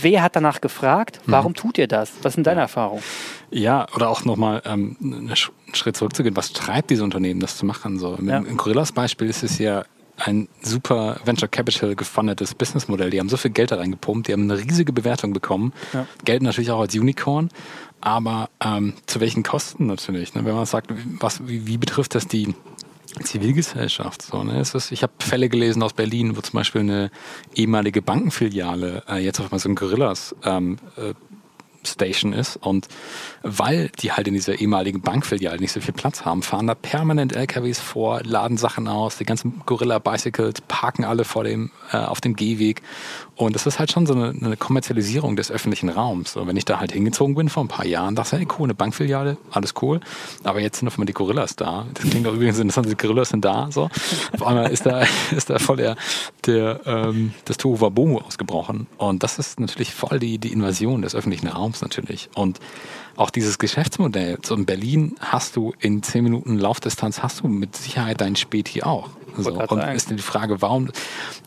wer 0.00 0.22
hat 0.22 0.34
danach 0.34 0.62
gefragt? 0.62 1.20
Mhm. 1.26 1.32
Warum 1.32 1.54
tut 1.54 1.76
ihr 1.76 1.86
das? 1.86 2.12
Was 2.22 2.32
sind 2.32 2.46
deine 2.46 2.62
Erfahrungen? 2.62 3.02
Ja, 3.50 3.86
oder 3.94 4.08
auch 4.08 4.24
nochmal 4.24 4.62
ähm, 4.64 4.96
einen 5.02 5.36
Schritt 5.36 5.96
zurückzugehen. 5.96 6.34
Was 6.34 6.54
treibt 6.54 6.88
diese 6.88 7.04
Unternehmen, 7.04 7.40
das 7.40 7.58
zu 7.58 7.66
machen? 7.66 7.98
So, 7.98 8.18
ja. 8.22 8.38
Im 8.38 8.56
Gorillas 8.56 8.92
Beispiel 8.92 9.28
ist 9.28 9.42
es 9.42 9.58
ja 9.58 9.84
ein 10.16 10.48
super 10.62 11.20
Venture 11.24 11.48
Capital 11.48 11.94
gefundetes 11.94 12.54
Businessmodell. 12.54 13.10
Die 13.10 13.20
haben 13.20 13.28
so 13.28 13.36
viel 13.36 13.50
Geld 13.50 13.70
da 13.70 13.76
reingepumpt, 13.76 14.28
die 14.28 14.32
haben 14.32 14.50
eine 14.50 14.58
riesige 14.58 14.92
Bewertung 14.92 15.32
bekommen, 15.32 15.72
ja. 15.92 16.06
gelten 16.24 16.44
natürlich 16.44 16.70
auch 16.70 16.80
als 16.80 16.94
Unicorn, 16.94 17.50
aber 18.00 18.48
ähm, 18.64 18.94
zu 19.06 19.20
welchen 19.20 19.42
Kosten 19.42 19.86
natürlich? 19.86 20.34
Ne? 20.34 20.44
Wenn 20.44 20.54
man 20.54 20.66
sagt, 20.66 20.92
was, 21.20 21.46
wie, 21.46 21.66
wie 21.66 21.78
betrifft 21.78 22.14
das 22.14 22.26
die 22.26 22.54
Zivilgesellschaft. 23.22 24.22
So, 24.22 24.42
ne? 24.42 24.60
es 24.60 24.74
ist, 24.74 24.92
ich 24.92 25.02
habe 25.02 25.12
Fälle 25.20 25.48
gelesen 25.48 25.82
aus 25.82 25.92
Berlin, 25.92 26.36
wo 26.36 26.40
zum 26.40 26.58
Beispiel 26.58 26.82
eine 26.82 27.10
ehemalige 27.54 28.02
Bankenfiliale 28.02 29.02
äh, 29.08 29.18
jetzt 29.18 29.40
auf 29.40 29.46
einmal 29.46 29.60
so 29.60 29.68
ein 29.68 29.74
Gorillas 29.74 30.34
ähm, 30.44 30.78
äh, 30.96 31.14
Station 31.86 32.32
ist 32.32 32.56
und 32.56 32.88
weil 33.42 33.90
die 34.00 34.12
halt 34.12 34.28
in 34.28 34.34
dieser 34.34 34.60
ehemaligen 34.60 35.00
Bankfiliale 35.00 35.58
nicht 35.58 35.72
so 35.72 35.80
viel 35.80 35.94
Platz 35.94 36.24
haben, 36.24 36.42
fahren 36.42 36.66
da 36.66 36.74
permanent 36.74 37.34
LKWs 37.34 37.80
vor, 37.80 38.20
laden 38.22 38.56
Sachen 38.58 38.86
aus, 38.86 39.16
die 39.16 39.24
ganzen 39.24 39.62
Gorilla 39.64 39.98
Bicycles 39.98 40.60
parken 40.68 41.04
alle 41.04 41.24
vor 41.24 41.44
dem, 41.44 41.70
äh, 41.92 41.96
auf 41.96 42.20
dem 42.20 42.36
Gehweg 42.36 42.82
und 43.40 43.54
das 43.54 43.64
ist 43.66 43.78
halt 43.78 43.90
schon 43.90 44.04
so 44.04 44.12
eine, 44.12 44.34
eine, 44.38 44.56
Kommerzialisierung 44.58 45.34
des 45.34 45.50
öffentlichen 45.50 45.88
Raums. 45.88 46.36
Und 46.36 46.46
wenn 46.46 46.58
ich 46.58 46.66
da 46.66 46.78
halt 46.78 46.92
hingezogen 46.92 47.34
bin 47.34 47.48
vor 47.48 47.64
ein 47.64 47.68
paar 47.68 47.86
Jahren, 47.86 48.14
dachte 48.14 48.36
ich, 48.36 48.42
hey, 48.42 48.48
cool, 48.58 48.64
eine 48.64 48.74
Bankfiliale, 48.74 49.38
alles 49.50 49.72
cool. 49.80 50.00
Aber 50.44 50.60
jetzt 50.60 50.78
sind 50.78 50.88
auf 50.88 50.96
einmal 50.96 51.06
die 51.06 51.14
Gorillas 51.14 51.56
da. 51.56 51.86
Das 51.94 52.04
klingt 52.04 52.26
auch 52.26 52.34
übrigens 52.34 52.58
interessant, 52.58 52.90
die 52.90 52.96
Gorillas 52.96 53.30
sind 53.30 53.42
da. 53.42 53.68
So. 53.70 53.88
Auf 54.32 54.46
einmal 54.46 54.70
ist 54.70 54.84
da, 54.84 55.04
ist 55.34 55.48
da 55.48 55.58
voll 55.58 55.78
der, 55.78 55.96
der 56.44 56.80
ähm, 56.84 57.32
das 57.46 57.56
Tohu 57.56 57.80
Wabohu 57.80 58.18
ausgebrochen. 58.18 58.88
Und 58.98 59.22
das 59.22 59.38
ist 59.38 59.58
natürlich 59.58 59.94
voll 59.94 60.18
die, 60.18 60.36
die 60.36 60.52
Invasion 60.52 61.00
des 61.00 61.14
öffentlichen 61.14 61.46
Raums 61.46 61.80
natürlich. 61.80 62.28
Und 62.34 62.60
auch 63.16 63.30
dieses 63.30 63.58
Geschäftsmodell. 63.58 64.38
So 64.42 64.54
in 64.54 64.66
Berlin 64.66 65.14
hast 65.20 65.56
du 65.56 65.74
in 65.78 66.02
10 66.02 66.24
Minuten 66.24 66.58
Laufdistanz 66.58 67.22
hast 67.22 67.40
du 67.40 67.48
mit 67.48 67.76
Sicherheit 67.76 68.20
deinen 68.20 68.36
Späti 68.36 68.82
auch. 68.82 69.08
So. 69.36 69.52
Und 69.52 69.68
sagen. 69.68 69.96
ist 69.96 70.10
die 70.10 70.18
Frage, 70.18 70.60
warum, 70.62 70.90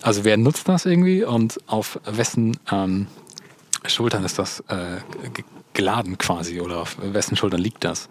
also 0.02 0.24
wer 0.24 0.38
nutzt 0.38 0.68
das 0.68 0.86
irgendwie 0.86 1.24
und 1.24 1.60
auf 1.68 2.00
wessen 2.06 2.58
ähm, 2.72 3.08
Schultern 3.86 4.24
ist 4.24 4.40
das 4.40 4.62
äh, 4.70 4.98
geladen 5.74 6.18
quasi 6.18 6.62
oder 6.62 6.80
auf 6.82 6.98
wessen 7.02 7.36
Schultern 7.36 7.60
liegt 7.60 7.84
das? 7.84 8.10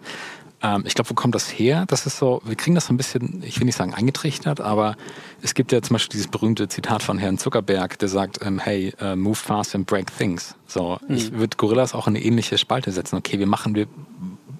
Ähm, 0.63 0.83
ich 0.85 0.95
glaube, 0.95 1.09
wo 1.09 1.13
kommt 1.13 1.35
das 1.35 1.47
her? 1.47 1.85
Das 1.87 2.05
ist 2.05 2.17
so, 2.17 2.41
wir 2.45 2.55
kriegen 2.55 2.73
das 2.73 2.87
so 2.87 2.93
ein 2.93 2.97
bisschen, 2.97 3.43
ich 3.43 3.59
will 3.59 3.65
nicht 3.65 3.75
sagen 3.75 3.93
eingetrichtert, 3.93 4.61
aber 4.61 4.95
es 5.41 5.53
gibt 5.53 5.71
ja 5.71 5.81
zum 5.81 5.95
Beispiel 5.95 6.13
dieses 6.13 6.27
berühmte 6.27 6.69
Zitat 6.69 7.03
von 7.03 7.17
Herrn 7.17 7.37
Zuckerberg, 7.37 7.99
der 7.99 8.07
sagt, 8.07 8.39
ähm, 8.43 8.59
hey, 8.59 8.93
uh, 9.01 9.15
move 9.15 9.35
fast 9.35 9.75
and 9.75 9.85
break 9.85 10.15
things. 10.17 10.55
So, 10.65 10.97
mhm. 11.07 11.15
ich 11.15 11.31
würde 11.33 11.57
Gorillas 11.57 11.93
auch 11.93 12.07
in 12.07 12.15
eine 12.15 12.23
ähnliche 12.23 12.57
Spalte 12.57 12.91
setzen. 12.91 13.17
Okay, 13.17 13.39
wir 13.39 13.47
machen, 13.47 13.75
wir 13.75 13.87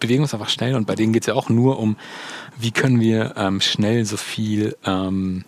bewegen 0.03 0.21
uns 0.21 0.33
einfach 0.33 0.49
schnell 0.49 0.75
und 0.75 0.85
bei 0.85 0.95
denen 0.95 1.13
geht 1.13 1.23
es 1.23 1.27
ja 1.27 1.33
auch 1.33 1.49
nur 1.49 1.79
um, 1.79 1.95
wie 2.59 2.71
können 2.71 2.99
wir 2.99 3.35
ähm, 3.37 3.61
schnell 3.61 4.05
so 4.05 4.17
viel 4.17 4.75
ähm, 4.85 5.45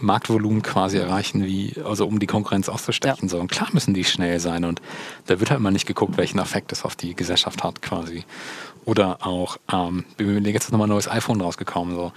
Marktvolumen 0.00 0.62
quasi 0.62 0.96
erreichen, 0.96 1.44
wie, 1.44 1.74
also 1.84 2.06
um 2.06 2.18
die 2.18 2.26
Konkurrenz 2.26 2.68
auszustechen. 2.68 3.28
Ja. 3.28 3.28
So. 3.28 3.38
Und 3.38 3.50
klar 3.50 3.68
müssen 3.72 3.94
die 3.94 4.04
schnell 4.04 4.40
sein 4.40 4.64
und 4.64 4.80
da 5.26 5.40
wird 5.40 5.50
halt 5.50 5.60
mal 5.60 5.70
nicht 5.70 5.86
geguckt, 5.86 6.16
welchen 6.16 6.38
Effekt 6.38 6.72
das 6.72 6.84
auf 6.84 6.96
die 6.96 7.14
Gesellschaft 7.14 7.62
hat 7.62 7.82
quasi. 7.82 8.24
Oder 8.84 9.26
auch, 9.26 9.58
ähm, 9.72 10.04
jetzt 10.18 10.64
ist 10.64 10.72
nochmal 10.72 10.88
ein 10.88 10.90
neues 10.90 11.08
iPhone 11.08 11.40
rausgekommen, 11.40 11.94
so. 11.94 12.12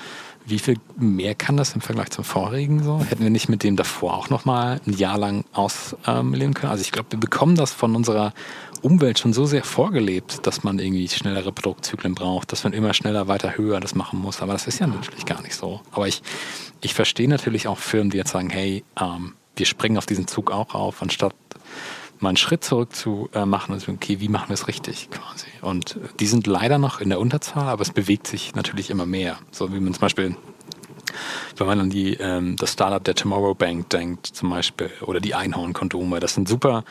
Wie 0.48 0.60
viel 0.60 0.78
mehr 0.96 1.34
kann 1.34 1.58
das 1.58 1.74
im 1.74 1.82
Vergleich 1.82 2.12
zum 2.12 2.24
vorigen 2.24 2.84
so? 2.84 3.00
Hätten 3.00 3.24
wir 3.24 3.32
nicht 3.32 3.50
mit 3.50 3.64
dem 3.64 3.76
davor 3.76 4.16
auch 4.16 4.30
nochmal 4.30 4.80
ein 4.86 4.94
Jahr 4.94 5.18
lang 5.18 5.44
ausleben 5.54 6.34
ähm, 6.36 6.54
können? 6.54 6.72
Also 6.72 6.82
ich 6.82 6.92
glaube, 6.92 7.12
wir 7.12 7.20
bekommen 7.20 7.56
das 7.56 7.74
von 7.74 7.96
unserer 7.96 8.34
Umwelt 8.84 9.18
schon 9.18 9.34
so 9.34 9.48
sehr 9.48 9.64
vorgelebt, 9.64 10.46
dass 10.46 10.64
man 10.64 10.78
irgendwie 10.78 11.08
schnellere 11.08 11.52
Produktzyklen 11.52 12.14
braucht, 12.14 12.52
dass 12.52 12.64
man 12.64 12.74
immer 12.74 12.94
schneller, 12.94 13.28
weiter, 13.28 13.58
höher 13.58 13.80
das 13.80 13.96
machen 13.96 14.20
muss. 14.20 14.44
Aber 14.44 14.54
das 14.54 14.68
ist 14.68 14.80
ja 14.80 14.86
natürlich 14.86 15.26
gar 15.26 15.42
nicht 15.42 15.56
so. 15.56 15.82
Aber 15.92 16.08
ich, 16.08 16.22
ich 16.82 16.94
verstehe 16.94 17.28
natürlich 17.28 17.68
auch 17.68 17.80
Firmen, 17.80 18.12
die 18.12 18.18
jetzt 18.18 18.32
sagen, 18.32 18.52
hey, 18.52 18.84
ähm, 19.02 19.34
wir 19.56 19.66
springen 19.66 19.98
auf 19.98 20.06
diesen 20.06 20.28
Zug 20.28 20.52
auch 20.52 20.76
auf, 20.76 21.02
anstatt 21.02 21.34
mal 22.20 22.30
einen 22.30 22.38
Schritt 22.38 22.64
zurück 22.64 22.96
zu 22.96 23.30
äh, 23.34 23.46
machen 23.46 23.74
und 23.74 23.80
sagen, 23.80 24.00
okay, 24.02 24.20
wie 24.20 24.30
machen 24.30 24.50
wir 24.50 24.54
es 24.54 24.68
richtig 24.68 25.10
quasi? 25.10 25.48
Und 25.62 26.00
die 26.20 26.28
sind 26.28 26.48
leider 26.48 26.78
noch 26.78 27.02
in 27.02 27.10
der 27.10 27.20
Unterzahl, 27.20 27.68
aber 27.68 27.82
es 27.82 27.92
bewegt 27.92 28.28
sich 28.28 28.56
natürlich 28.56 28.90
immer 28.90 29.06
mehr. 29.06 29.38
So 29.52 29.74
wie 29.74 29.80
man 29.80 29.94
zum 29.94 30.02
Beispiel 30.02 30.36
Wenn 31.58 31.68
man 31.68 31.80
an 31.80 31.90
die, 31.90 32.14
ähm, 32.16 32.56
das 32.58 32.74
Startup 32.74 33.04
der 33.04 33.16
Tomorrow 33.16 33.54
Bank 33.54 33.90
denkt 33.90 34.28
zum 34.28 34.50
Beispiel 34.50 34.90
oder 35.02 35.20
die 35.20 35.36
Einhorn-Kondome, 35.36 36.20
das 36.20 36.34
sind 36.34 36.48
super 36.48 36.84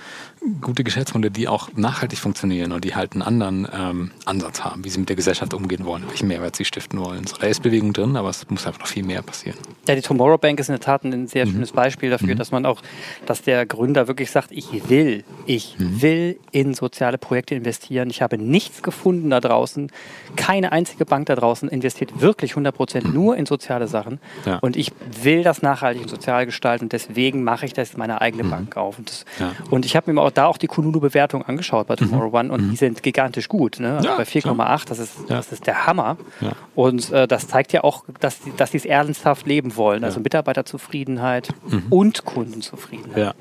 gute 0.60 0.84
Geschäftsmodelle, 0.84 1.30
die 1.30 1.48
auch 1.48 1.68
nachhaltig 1.74 2.18
funktionieren 2.18 2.72
und 2.72 2.84
die 2.84 2.94
halt 2.94 3.12
einen 3.12 3.22
anderen 3.22 3.68
ähm, 3.72 4.10
Ansatz 4.24 4.62
haben, 4.62 4.84
wie 4.84 4.90
sie 4.90 4.98
mit 4.98 5.08
der 5.08 5.16
Gesellschaft 5.16 5.54
umgehen 5.54 5.84
wollen, 5.84 6.04
welchen 6.08 6.28
Mehrwert 6.28 6.56
sie 6.56 6.64
stiften 6.64 6.98
wollen. 7.00 7.26
So, 7.26 7.36
da 7.36 7.46
ist 7.46 7.62
Bewegung 7.62 7.92
drin, 7.92 8.16
aber 8.16 8.28
es 8.28 8.48
muss 8.50 8.66
einfach 8.66 8.80
noch 8.80 8.86
viel 8.86 9.04
mehr 9.04 9.22
passieren. 9.22 9.58
Ja, 9.88 9.94
die 9.94 10.02
Tomorrow 10.02 10.38
Bank 10.38 10.60
ist 10.60 10.68
in 10.68 10.74
der 10.74 10.80
Tat 10.80 11.04
ein 11.04 11.26
sehr 11.26 11.46
mhm. 11.46 11.52
schönes 11.52 11.72
Beispiel 11.72 12.10
dafür, 12.10 12.34
mhm. 12.34 12.38
dass 12.38 12.50
man 12.50 12.66
auch, 12.66 12.82
dass 13.26 13.42
der 13.42 13.66
Gründer 13.66 14.08
wirklich 14.08 14.30
sagt, 14.30 14.52
ich 14.52 14.88
will, 14.88 15.24
ich 15.46 15.78
mhm. 15.78 16.02
will 16.02 16.38
in 16.50 16.74
soziale 16.74 17.18
Projekte 17.18 17.54
investieren. 17.54 18.10
Ich 18.10 18.22
habe 18.22 18.38
nichts 18.38 18.82
gefunden 18.82 19.30
da 19.30 19.40
draußen. 19.40 19.90
Keine 20.36 20.72
einzige 20.72 21.06
Bank 21.06 21.26
da 21.26 21.36
draußen 21.36 21.68
investiert 21.68 22.20
wirklich 22.20 22.52
100 22.52 22.74
Prozent 22.74 23.06
mhm. 23.06 23.14
nur 23.14 23.36
in 23.36 23.46
soziale 23.46 23.88
Sachen. 23.88 24.20
Ja. 24.44 24.58
Und 24.58 24.76
ich 24.76 24.92
will 25.22 25.42
das 25.42 25.62
nachhaltig 25.62 26.02
und 26.02 26.08
sozial 26.08 26.46
gestalten. 26.46 26.88
Deswegen 26.88 27.44
mache 27.44 27.66
ich 27.66 27.72
das 27.72 27.96
meine 27.96 28.20
eigene 28.20 28.44
mhm. 28.44 28.50
Bank 28.50 28.76
auf. 28.76 28.98
Und, 28.98 29.10
das, 29.10 29.24
ja. 29.38 29.52
und 29.70 29.84
ich 29.84 29.96
habe 29.96 30.12
mir 30.12 30.20
auch 30.20 30.33
da 30.34 30.46
auch 30.46 30.58
die 30.58 30.66
Kununu-Bewertung 30.66 31.42
angeschaut 31.42 31.86
bei 31.86 31.96
Tomorrow 31.96 32.28
mhm. 32.28 32.34
One 32.34 32.52
und 32.52 32.62
mhm. 32.62 32.70
die 32.70 32.76
sind 32.76 33.02
gigantisch 33.02 33.48
gut. 33.48 33.80
Ne? 33.80 33.96
Also 33.96 34.08
ja, 34.08 34.16
bei 34.16 34.24
4,8, 34.24 34.88
das, 34.88 34.98
ist, 34.98 35.14
das 35.28 35.52
ist 35.52 35.66
der 35.66 35.86
Hammer. 35.86 36.16
Ja. 36.40 36.52
Und 36.74 37.10
äh, 37.12 37.26
das 37.26 37.48
zeigt 37.48 37.72
ja 37.72 37.84
auch, 37.84 38.04
dass, 38.20 38.40
die, 38.40 38.52
dass 38.56 38.72
sie 38.72 38.78
es 38.78 38.84
ernsthaft 38.84 39.46
leben 39.46 39.76
wollen. 39.76 40.04
Also 40.04 40.20
Mitarbeiterzufriedenheit 40.20 41.48
mhm. 41.66 41.84
und 41.90 42.24
Kundenzufriedenheit. 42.24 43.34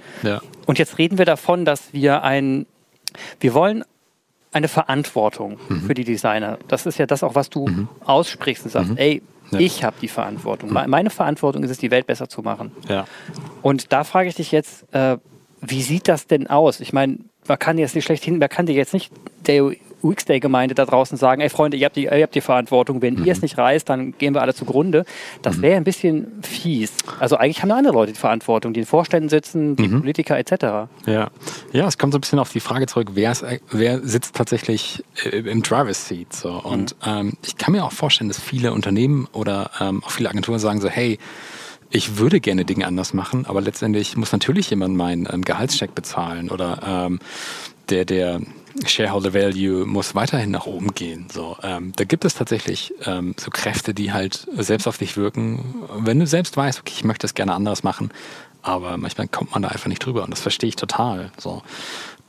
Und 0.66 0.80
jetzt 0.80 0.98
reden 0.98 1.18
wir 1.18 1.26
davon, 1.26 1.66
dass 1.66 1.94
wir 1.94 2.24
ein, 2.24 2.66
wir 3.40 3.54
wollen 3.54 3.84
eine 4.54 4.68
Verantwortung 4.68 5.58
mhm. 5.68 5.82
für 5.82 5.94
die 5.94 6.04
Designer. 6.04 6.58
Das 6.68 6.86
ist 6.86 6.98
ja 6.98 7.06
das 7.06 7.24
auch, 7.24 7.36
was 7.36 7.50
du 7.50 7.68
mhm. 7.68 7.90
aussprichst 8.06 8.66
und 8.66 8.72
sagst, 8.72 8.92
mhm. 8.92 8.98
ey, 8.98 9.22
ja. 9.52 9.60
ich 9.60 9.84
habe 9.84 9.96
die 10.02 10.08
Verantwortung. 10.08 10.72
Meine 10.72 11.10
Verantwortung 11.10 11.64
ist 11.64 11.72
es, 11.72 11.78
die 11.78 11.92
Welt 11.92 12.08
besser 12.08 12.30
zu 12.30 12.42
machen. 12.42 12.72
Ja. 12.88 13.06
Und 13.62 13.92
da 13.92 14.04
frage 14.04 14.30
ich 14.30 14.36
dich 14.36 14.52
jetzt, 14.52 14.86
äh, 14.94 15.18
wie 15.66 15.82
sieht 15.82 16.08
das 16.08 16.28
denn 16.28 16.48
aus? 16.48 16.80
Ich 16.80 16.94
meine, 16.94 17.18
man 17.48 17.60
kann 17.60 17.78
jetzt 17.78 17.96
nicht 17.96 18.06
schlecht 18.06 18.24
hin, 18.24 18.38
man 18.38 18.50
kann 18.50 18.66
dir 18.66 18.76
jetzt 18.76 18.94
nicht 18.94 19.12
der 19.46 19.72
UX-Day-Gemeinde 20.04 20.76
da 20.76 20.86
draußen 20.86 21.18
sagen, 21.18 21.42
ey 21.42 21.50
Freunde, 21.50 21.78
ihr 21.78 21.86
habt 21.86 21.96
die, 21.96 22.04
ihr 22.04 22.24
habt 22.24 22.36
die 22.36 22.42
Verantwortung, 22.42 23.02
wenn 23.02 23.16
mhm. 23.16 23.26
ihr 23.26 23.32
es 23.32 23.42
nicht 23.42 23.58
reißt, 23.58 23.88
dann 23.88 24.18
gehen 24.18 24.34
wir 24.34 24.42
alle 24.42 24.54
zugrunde. 24.54 25.06
Das 25.42 25.58
mhm. 25.58 25.62
wäre 25.62 25.78
ein 25.78 25.84
bisschen 25.84 26.28
fies. 26.42 26.92
Also 27.20 27.38
eigentlich 27.38 27.62
haben 27.62 27.72
andere 27.72 27.94
Leute 27.94 28.14
die 28.14 28.20
Verantwortung, 28.20 28.74
die 28.74 28.82
in 28.82 28.86
Vorständen 28.86 29.30
sitzen, 29.30 29.76
die 29.76 29.88
mhm. 29.88 30.02
Politiker 30.02 30.38
etc. 30.38 30.90
Ja. 31.06 31.30
ja, 31.72 31.88
es 31.88 31.98
kommt 31.98 32.14
so 32.14 32.18
ein 32.18 32.22
bisschen 32.22 32.40
auf 32.40 32.52
die 32.52 32.60
Frage 32.60 32.86
zurück, 32.86 33.12
wer, 33.14 33.32
ist, 33.32 33.46
wer 33.72 34.06
sitzt 34.06 34.36
tatsächlich 34.36 35.04
äh, 35.24 35.38
im 35.38 35.64
Driver's 35.64 36.08
Seat. 36.08 36.34
So. 36.34 36.52
Und 36.52 36.96
mhm. 37.06 37.12
ähm, 37.12 37.34
ich 37.46 37.58
kann 37.58 37.72
mir 37.72 37.86
auch 37.86 37.92
vorstellen, 37.94 38.28
dass 38.28 38.40
viele 38.40 38.74
Unternehmen 38.74 39.28
oder 39.32 39.72
ähm, 39.80 40.04
auch 40.04 40.12
viele 40.12 40.30
Agenturen 40.30 40.60
sagen 40.60 40.82
so, 40.82 40.90
hey, 40.90 41.18
ich 41.94 42.18
würde 42.18 42.40
gerne 42.40 42.66
Dinge 42.66 42.88
anders 42.88 43.14
machen, 43.14 43.46
aber 43.46 43.62
letztendlich 43.62 44.18
muss 44.18 44.32
natürlich 44.32 44.70
jemand 44.72 44.96
meinen 44.96 45.28
ähm, 45.32 45.44
Gehaltscheck 45.44 45.94
bezahlen 45.94 46.50
oder 46.50 46.80
ähm, 46.84 47.20
der, 47.90 48.06
der 48.06 48.42
Shareholder 48.86 49.36
Value 49.36 49.86
muss 49.86 50.16
weiterhin 50.16 50.50
nach 50.50 50.66
oben 50.66 50.96
gehen. 50.96 51.28
So, 51.32 51.56
ähm, 51.62 51.94
da 51.96 52.04
gibt 52.04 52.26
es 52.26 52.34
tatsächlich 52.34 52.96
ähm, 53.06 53.36
so 53.40 53.52
Kräfte, 53.52 53.94
die 53.94 54.12
halt 54.12 54.48
selbst 54.58 54.88
auf 54.88 54.98
dich 54.98 55.18
wirken. 55.18 55.76
Wenn 56.00 56.20
du 56.20 56.26
selbst 56.26 56.58
weißt, 56.58 56.80
okay, 56.80 56.94
ich 56.96 57.04
möchte 57.04 57.26
das 57.26 57.36
gerne 57.36 57.54
anders 57.54 57.84
machen, 57.84 58.10
aber 58.64 58.98
manchmal 58.98 59.28
kommt 59.28 59.52
man 59.52 59.62
da 59.62 59.68
einfach 59.68 59.88
nicht 59.88 60.04
drüber 60.04 60.24
und 60.24 60.32
das 60.32 60.42
verstehe 60.42 60.70
ich 60.70 60.76
total. 60.76 61.32
So. 61.38 61.62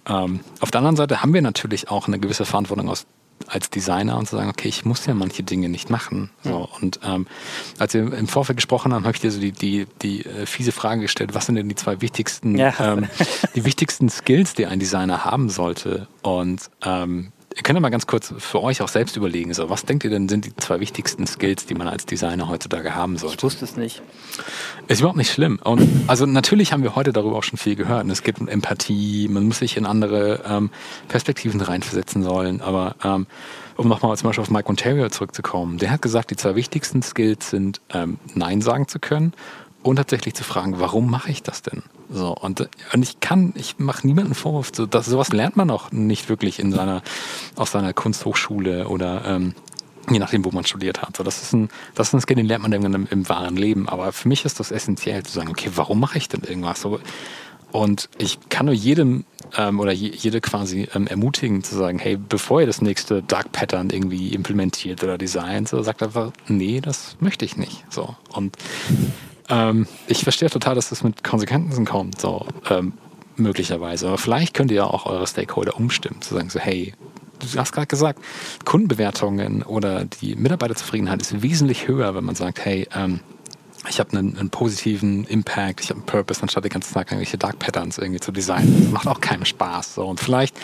Ähm, 0.06 0.40
auf 0.60 0.70
der 0.70 0.80
anderen 0.80 0.96
Seite 0.96 1.22
haben 1.22 1.32
wir 1.32 1.40
natürlich 1.40 1.88
auch 1.88 2.06
eine 2.06 2.18
gewisse 2.18 2.44
Verantwortung 2.44 2.90
aus 2.90 3.06
als 3.46 3.70
Designer 3.70 4.16
und 4.18 4.28
zu 4.28 4.36
sagen, 4.36 4.48
okay, 4.48 4.68
ich 4.68 4.84
muss 4.84 5.06
ja 5.06 5.14
manche 5.14 5.42
Dinge 5.42 5.68
nicht 5.68 5.90
machen. 5.90 6.30
So, 6.42 6.68
und 6.80 7.00
ähm, 7.04 7.26
als 7.78 7.94
wir 7.94 8.12
im 8.12 8.28
Vorfeld 8.28 8.56
gesprochen 8.56 8.92
haben, 8.92 9.04
habe 9.04 9.14
ich 9.14 9.20
dir 9.20 9.30
so 9.30 9.40
die, 9.40 9.52
die, 9.52 9.86
die 10.02 10.24
äh, 10.24 10.46
fiese 10.46 10.72
Frage 10.72 11.02
gestellt, 11.02 11.34
was 11.34 11.46
sind 11.46 11.56
denn 11.56 11.68
die 11.68 11.74
zwei 11.74 12.00
wichtigsten, 12.00 12.56
ja. 12.56 12.74
ähm, 12.80 13.06
die 13.54 13.64
wichtigsten 13.64 14.08
Skills, 14.08 14.54
die 14.54 14.66
ein 14.66 14.78
Designer 14.78 15.24
haben 15.24 15.48
sollte? 15.48 16.08
Und 16.22 16.70
ähm, 16.84 17.32
Ihr 17.56 17.62
könnt 17.62 17.76
ja 17.76 17.80
mal 17.80 17.90
ganz 17.90 18.08
kurz 18.08 18.34
für 18.36 18.62
euch 18.62 18.82
auch 18.82 18.88
selbst 18.88 19.16
überlegen, 19.16 19.54
so, 19.54 19.70
was 19.70 19.84
denkt 19.84 20.02
ihr 20.02 20.10
denn 20.10 20.28
sind 20.28 20.44
die 20.44 20.56
zwei 20.56 20.80
wichtigsten 20.80 21.24
Skills, 21.26 21.66
die 21.66 21.74
man 21.74 21.86
als 21.86 22.04
Designer 22.04 22.48
heutzutage 22.48 22.96
haben 22.96 23.16
sollte? 23.16 23.36
Ich 23.36 23.42
wusste 23.44 23.64
es 23.64 23.76
nicht. 23.76 24.02
Ist 24.88 25.00
überhaupt 25.00 25.16
nicht 25.16 25.30
schlimm. 25.30 25.60
Und 25.62 25.88
also 26.08 26.26
natürlich 26.26 26.72
haben 26.72 26.82
wir 26.82 26.96
heute 26.96 27.12
darüber 27.12 27.36
auch 27.36 27.44
schon 27.44 27.58
viel 27.58 27.76
gehört. 27.76 28.08
es 28.08 28.24
gibt 28.24 28.40
Empathie, 28.48 29.28
man 29.28 29.46
muss 29.46 29.60
sich 29.60 29.76
in 29.76 29.86
andere 29.86 30.42
ähm, 30.48 30.70
Perspektiven 31.06 31.60
reinversetzen 31.60 32.24
sollen. 32.24 32.60
Aber 32.60 32.96
ähm, 33.04 33.28
um 33.76 33.86
nochmal 33.86 34.16
zum 34.16 34.28
Beispiel 34.28 34.42
auf 34.42 34.50
Mike 34.50 34.68
Ontario 34.68 35.08
zurückzukommen, 35.08 35.78
der 35.78 35.92
hat 35.92 36.02
gesagt, 36.02 36.32
die 36.32 36.36
zwei 36.36 36.56
wichtigsten 36.56 37.02
Skills 37.02 37.50
sind 37.50 37.80
ähm, 37.92 38.18
Nein 38.34 38.62
sagen 38.62 38.88
zu 38.88 38.98
können 38.98 39.32
und 39.84 39.96
tatsächlich 39.96 40.34
zu 40.34 40.44
fragen, 40.44 40.80
warum 40.80 41.10
mache 41.10 41.30
ich 41.30 41.42
das 41.42 41.62
denn? 41.62 41.82
So, 42.10 42.34
und, 42.34 42.68
und 42.92 43.02
ich 43.02 43.20
kann, 43.20 43.52
ich 43.54 43.78
mache 43.78 44.06
niemanden 44.06 44.34
Vorwurf, 44.34 44.72
so, 44.74 44.86
das, 44.86 45.06
sowas 45.06 45.28
lernt 45.32 45.56
man 45.56 45.70
auch 45.70 45.92
nicht 45.92 46.28
wirklich 46.28 46.58
in 46.58 46.72
seiner, 46.72 47.02
aus 47.54 47.70
seiner 47.70 47.92
Kunsthochschule 47.92 48.88
oder 48.88 49.24
ähm, 49.26 49.54
je 50.10 50.18
nachdem, 50.18 50.44
wo 50.44 50.50
man 50.50 50.64
studiert 50.64 51.02
hat. 51.02 51.16
So, 51.16 51.22
das 51.22 51.42
ist 51.42 51.52
ein, 51.52 51.68
das 51.94 52.08
ist 52.08 52.14
ein 52.14 52.20
Skill, 52.20 52.36
den 52.36 52.46
lernt 52.46 52.62
man 52.62 52.70
dann 52.70 52.94
im, 52.94 53.06
im 53.10 53.28
wahren 53.28 53.56
Leben. 53.56 53.88
Aber 53.88 54.12
für 54.12 54.28
mich 54.28 54.44
ist 54.44 54.58
das 54.58 54.70
essentiell 54.70 55.22
zu 55.22 55.32
sagen, 55.32 55.50
okay, 55.50 55.70
warum 55.74 56.00
mache 56.00 56.18
ich 56.18 56.28
denn 56.28 56.42
irgendwas? 56.42 56.80
So, 56.80 57.00
und 57.74 58.08
ich 58.18 58.38
kann 58.48 58.66
nur 58.66 58.74
jedem 58.74 59.24
ähm, 59.56 59.80
oder 59.80 59.92
je, 59.92 60.12
jede 60.14 60.40
quasi 60.40 60.88
ähm, 60.94 61.08
ermutigen 61.08 61.62
zu 61.64 61.74
sagen, 61.74 61.98
hey, 61.98 62.16
bevor 62.16 62.60
ihr 62.60 62.66
das 62.66 62.80
nächste 62.80 63.22
Dark 63.22 63.52
Pattern 63.52 63.90
irgendwie 63.90 64.28
implementiert 64.32 65.02
oder 65.02 65.18
designt, 65.18 65.68
so 65.68 65.82
sagt 65.82 66.02
einfach, 66.02 66.30
nee, 66.46 66.80
das 66.80 67.16
möchte 67.20 67.44
ich 67.44 67.56
nicht. 67.56 67.84
So. 67.90 68.14
Und 68.32 68.56
ähm, 69.48 69.86
ich 70.06 70.22
verstehe 70.22 70.50
total, 70.50 70.74
dass 70.74 70.88
das 70.88 71.02
mit 71.02 71.22
Konsequenzen 71.24 71.84
kommt, 71.84 72.20
so 72.20 72.46
ähm, 72.70 72.94
möglicherweise. 73.36 74.08
Aber 74.08 74.18
vielleicht 74.18 74.54
könnt 74.54 74.70
ihr 74.70 74.78
ja 74.78 74.86
auch 74.86 75.06
eure 75.06 75.26
Stakeholder 75.26 75.76
umstimmen, 75.76 76.22
zu 76.22 76.34
sagen 76.34 76.50
so, 76.50 76.58
hey, 76.58 76.94
du 77.40 77.58
hast 77.58 77.72
gerade 77.72 77.86
gesagt, 77.86 78.20
Kundenbewertungen 78.64 79.62
oder 79.62 80.04
die 80.04 80.36
Mitarbeiterzufriedenheit 80.36 81.20
ist 81.20 81.42
wesentlich 81.42 81.88
höher, 81.88 82.14
wenn 82.14 82.24
man 82.24 82.34
sagt, 82.34 82.64
hey, 82.64 82.88
ähm, 82.94 83.20
ich 83.88 84.00
habe 84.00 84.16
einen, 84.16 84.38
einen, 84.38 84.48
positiven 84.48 85.24
Impact, 85.24 85.80
ich 85.82 85.90
habe 85.90 86.00
einen 86.00 86.06
Purpose, 86.06 86.40
anstatt 86.40 86.64
den 86.64 86.70
ganzen 86.70 86.94
Tag 86.94 87.10
irgendwelche 87.10 87.36
Dark 87.36 87.58
Patterns 87.58 87.98
irgendwie 87.98 88.20
zu 88.20 88.32
designen. 88.32 88.84
Das 88.84 88.92
macht 88.92 89.06
auch 89.08 89.20
keinen 89.20 89.44
Spaß. 89.44 89.96
So. 89.96 90.06
Und 90.06 90.20
vielleicht 90.20 90.56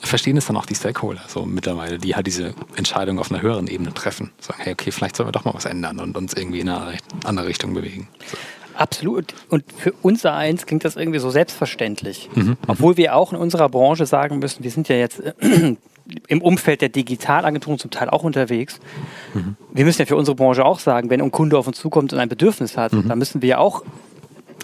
verstehen 0.00 0.36
es 0.36 0.46
dann 0.46 0.56
auch 0.56 0.66
die 0.66 0.74
Stakeholder 0.74 1.22
so 1.28 1.44
mittlerweile, 1.44 1.98
die 1.98 2.14
halt 2.14 2.26
diese 2.26 2.54
Entscheidung 2.76 3.18
auf 3.18 3.30
einer 3.30 3.42
höheren 3.42 3.66
Ebene 3.66 3.92
treffen. 3.94 4.32
Sagen, 4.40 4.60
hey, 4.62 4.72
okay, 4.72 4.90
vielleicht 4.90 5.16
sollen 5.16 5.28
wir 5.28 5.32
doch 5.32 5.44
mal 5.44 5.54
was 5.54 5.64
ändern 5.64 6.00
und 6.00 6.16
uns 6.16 6.34
irgendwie 6.34 6.60
in 6.60 6.68
eine 6.68 6.98
andere 7.24 7.46
Richtung 7.46 7.74
bewegen. 7.74 8.08
So. 8.26 8.36
Absolut. 8.76 9.34
Und 9.48 9.64
für 9.76 9.92
unser 10.02 10.34
eins 10.34 10.66
klingt 10.66 10.84
das 10.84 10.96
irgendwie 10.96 11.20
so 11.20 11.30
selbstverständlich. 11.30 12.28
Mhm, 12.34 12.42
mhm. 12.42 12.56
Obwohl 12.66 12.96
wir 12.96 13.14
auch 13.14 13.32
in 13.32 13.38
unserer 13.38 13.68
Branche 13.68 14.06
sagen 14.06 14.38
müssen, 14.40 14.64
wir 14.64 14.70
sind 14.70 14.88
ja 14.88 14.96
jetzt 14.96 15.22
im 16.28 16.42
Umfeld 16.42 16.80
der 16.80 16.88
Digitalagenturen 16.88 17.78
zum 17.78 17.90
Teil 17.90 18.10
auch 18.10 18.24
unterwegs. 18.24 18.80
Mhm. 19.32 19.56
Wir 19.72 19.84
müssen 19.84 20.02
ja 20.02 20.06
für 20.06 20.16
unsere 20.16 20.34
Branche 20.34 20.64
auch 20.64 20.80
sagen, 20.80 21.08
wenn 21.10 21.20
ein 21.20 21.30
Kunde 21.30 21.56
auf 21.56 21.66
uns 21.66 21.78
zukommt 21.78 22.12
und 22.12 22.18
ein 22.18 22.28
Bedürfnis 22.28 22.76
hat, 22.76 22.92
mhm. 22.92 23.08
dann 23.08 23.18
müssen 23.18 23.42
wir 23.42 23.48
ja 23.48 23.58
auch 23.58 23.84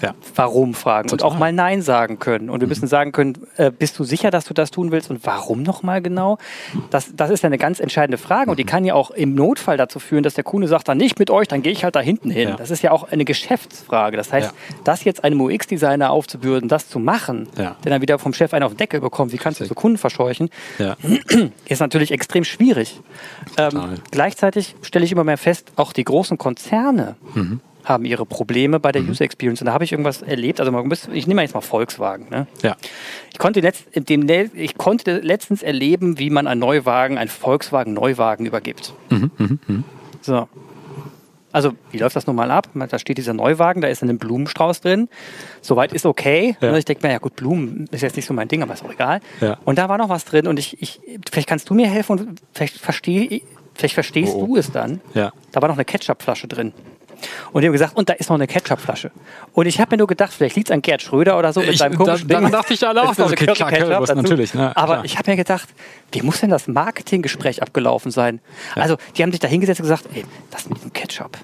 ja. 0.00 0.14
Warum 0.35 0.75
fragen 0.75 1.09
Total. 1.09 1.26
und 1.26 1.35
auch 1.35 1.38
mal 1.38 1.52
Nein 1.52 1.83
sagen 1.83 2.19
können. 2.19 2.50
Und 2.50 2.61
wir 2.61 2.66
mhm. 2.66 2.71
müssen 2.71 2.87
sagen 2.87 3.12
können, 3.12 3.35
äh, 3.57 3.71
bist 3.71 3.99
du 3.99 4.04
sicher, 4.04 4.30
dass 4.30 4.45
du 4.45 4.54
das 4.54 4.71
tun 4.71 4.92
willst 4.92 5.11
und 5.11 5.25
warum 5.26 5.62
nochmal 5.62 6.00
genau? 6.02 6.38
Das, 6.90 7.12
das 7.14 7.30
ist 7.30 7.42
ja 7.42 7.49
eine 7.49 7.59
ganz 7.59 7.80
entscheidende 7.80 8.19
Frage 8.19 8.50
und 8.50 8.59
die 8.59 8.64
mhm. 8.64 8.69
kann 8.69 8.85
ja 8.85 8.95
auch 8.95 9.11
im 9.11 9.35
Notfall 9.35 9.76
dazu 9.76 9.99
führen, 9.99 10.23
dass 10.23 10.35
der 10.35 10.45
Kunde 10.45 10.69
sagt, 10.69 10.88
dann 10.88 10.99
nicht 10.99 11.19
mit 11.19 11.30
euch, 11.30 11.49
dann 11.49 11.62
gehe 11.62 11.73
ich 11.73 11.85
halt 11.85 11.97
da 11.97 12.00
hinten 12.00 12.30
hin. 12.30 12.50
Ja. 12.50 12.57
Das 12.57 12.71
ist 12.71 12.83
ja 12.83 12.92
auch 12.92 13.04
eine 13.04 13.25
Geschäftsfrage. 13.25 14.16
Das 14.16 14.33
heißt, 14.33 14.49
ja. 14.49 14.75
das 14.85 15.04
jetzt 15.04 15.25
einem 15.25 15.40
UX-Designer 15.40 16.11
aufzubürden, 16.11 16.69
das 16.69 16.88
zu 16.88 16.99
machen, 16.99 17.49
ja. 17.57 17.76
der 17.85 17.90
dann 17.92 18.02
wieder 18.02 18.19
vom 18.19 18.33
Chef 18.33 18.54
einen 18.54 18.64
auf 18.64 18.73
den 18.73 18.78
Deckel 18.78 19.00
bekommt, 19.00 19.33
wie 19.33 19.38
kannst 19.38 19.61
du 19.61 19.64
so 19.64 19.75
Kunden 19.75 19.99
verscheuchen, 19.99 20.50
ist 21.69 21.80
natürlich 21.80 22.11
extrem 22.12 22.45
schwierig. 22.45 23.00
Ähm, 23.57 23.99
gleichzeitig 24.11 24.76
stelle 24.83 25.04
ich 25.04 25.12
immer 25.12 25.25
mehr 25.25 25.38
fest, 25.38 25.73
auch 25.76 25.92
die 25.92 26.04
großen 26.04 26.38
Konzerne 26.38 27.16
mhm 27.35 27.61
haben 27.85 28.05
ihre 28.05 28.27
Probleme 28.27 28.81
bei 28.81 28.93
der 28.93 29.03
mhm. 29.03 29.11
User 29.11 29.25
Experience. 29.25 29.61
Und 29.61 29.67
da 29.67 29.73
habe 29.73 29.85
ich 29.85 29.93
irgendwas 29.93 30.23
erlebt. 30.23 30.61
Also 30.61 30.73
ich 31.13 31.27
nehme 31.27 31.43
jetzt 31.43 31.55
mal 31.55 31.61
Volkswagen. 31.61 32.29
Ne? 32.31 32.47
Ja. 32.63 32.77
Ich 33.33 33.39
konnte, 33.39 33.61
letzt, 33.61 33.87
dem, 33.95 34.29
ich 34.55 34.77
konnte 34.77 35.19
letztens 35.19 35.63
erleben, 35.63 36.19
wie 36.19 36.31
man 36.31 36.47
einen 36.47 36.61
Neuwagen, 36.61 37.19
einen 37.19 37.31
Volkswagen 37.31 37.95
Neuwagen 37.95 38.47
übergibt. 38.47 38.93
Mhm, 39.11 39.31
mh, 39.37 39.59
mh. 39.67 39.83
So. 40.23 40.49
Also, 41.53 41.73
wie 41.91 41.99
läuft 41.99 42.15
das 42.15 42.27
nun 42.27 42.37
mal 42.37 42.51
ab? 42.51 42.69
Da 42.75 42.99
steht 42.99 43.19
dieser 43.19 43.33
Neuwagen, 43.33 43.81
da 43.81 43.89
ist 43.89 44.03
ein 44.03 44.19
Blumenstrauß 44.19 44.83
drin. 44.83 45.09
Soweit 45.61 45.93
ist 45.93 46.07
okay. 46.07 46.57
Ja. 46.61 46.77
Ich 46.77 46.85
denke 46.85 47.05
mir, 47.05 47.13
ja 47.13 47.19
gut, 47.19 47.35
Blumen 47.35 47.89
ist 47.91 48.03
jetzt 48.03 48.17
nicht 48.17 48.27
so 48.27 48.35
mein 48.35 48.47
Ding, 48.47 48.63
aber 48.63 48.75
ist 48.75 48.85
auch 48.85 48.93
egal. 48.93 49.21
Ja. 49.41 49.59
Und 49.65 49.77
da 49.79 49.89
war 49.89 49.99
noch 49.99 50.09
was 50.09 50.25
drin 50.25 50.47
und 50.47 50.59
ich, 50.59 50.81
ich 50.81 51.01
vielleicht 51.31 51.49
kannst 51.49 51.69
du 51.69 51.75
mir 51.75 51.89
helfen 51.89 52.19
und 52.19 52.41
vielleicht, 52.53 52.79
versteh, 52.79 53.43
vielleicht 53.75 53.95
verstehst 53.95 54.33
oh, 54.35 54.43
oh. 54.43 54.47
du 54.47 54.57
es 54.57 54.71
dann. 54.71 55.01
Ja. 55.15 55.33
Da 55.51 55.61
war 55.61 55.69
noch 55.69 55.77
eine 55.77 55.85
Ketchupflasche 55.85 56.47
drin. 56.47 56.73
Und 57.53 57.62
die 57.62 57.69
haben 57.69 57.73
gesagt, 57.73 57.97
und 57.97 58.09
da 58.09 58.15
ist 58.15 58.29
noch 58.29 58.37
eine 58.37 58.47
Ketchupflasche. 58.47 59.11
Und 59.53 59.67
ich 59.67 59.81
habe 59.81 59.93
mir 59.95 59.99
nur 59.99 60.07
gedacht, 60.07 60.33
vielleicht 60.33 60.57
liegt 60.57 60.69
es 60.69 60.75
an 60.75 60.83
Gerd 60.83 61.03
Schröder 61.03 61.39
oder 61.39 61.53
so 61.53 61.61
mit 61.61 61.71
ich, 61.71 61.79
seinem 61.79 61.97
komischen 61.97 62.29
da, 62.29 62.41
Ding. 62.41 62.50
dachte 62.50 62.75
ich 62.75 62.87
alle 62.87 63.03
auch, 63.03 63.15
so 63.15 63.27
Ketchup 63.27 63.71
dazu. 63.71 64.15
natürlich. 64.15 64.55
Ne, 64.55 64.77
Aber 64.77 64.95
klar. 64.95 65.05
ich 65.05 65.19
habe 65.19 65.31
mir 65.31 65.37
gedacht, 65.37 65.69
wie 66.12 66.23
muss 66.23 66.41
denn 66.41 66.50
das 66.50 66.69
Marketinggespräch 66.69 67.62
abgelaufen 67.62 68.11
sein? 68.11 68.41
Ja. 68.77 68.83
Also, 68.83 68.97
die 69.17 69.23
haben 69.23 69.31
sich 69.31 69.41
da 69.41 69.49
hingesetzt 69.49 69.81
und 69.81 69.85
gesagt, 69.85 70.05
ey, 70.15 70.25
das 70.50 70.69
mit 70.69 70.83
dem 70.83 70.93
Ketchup. 70.93 71.37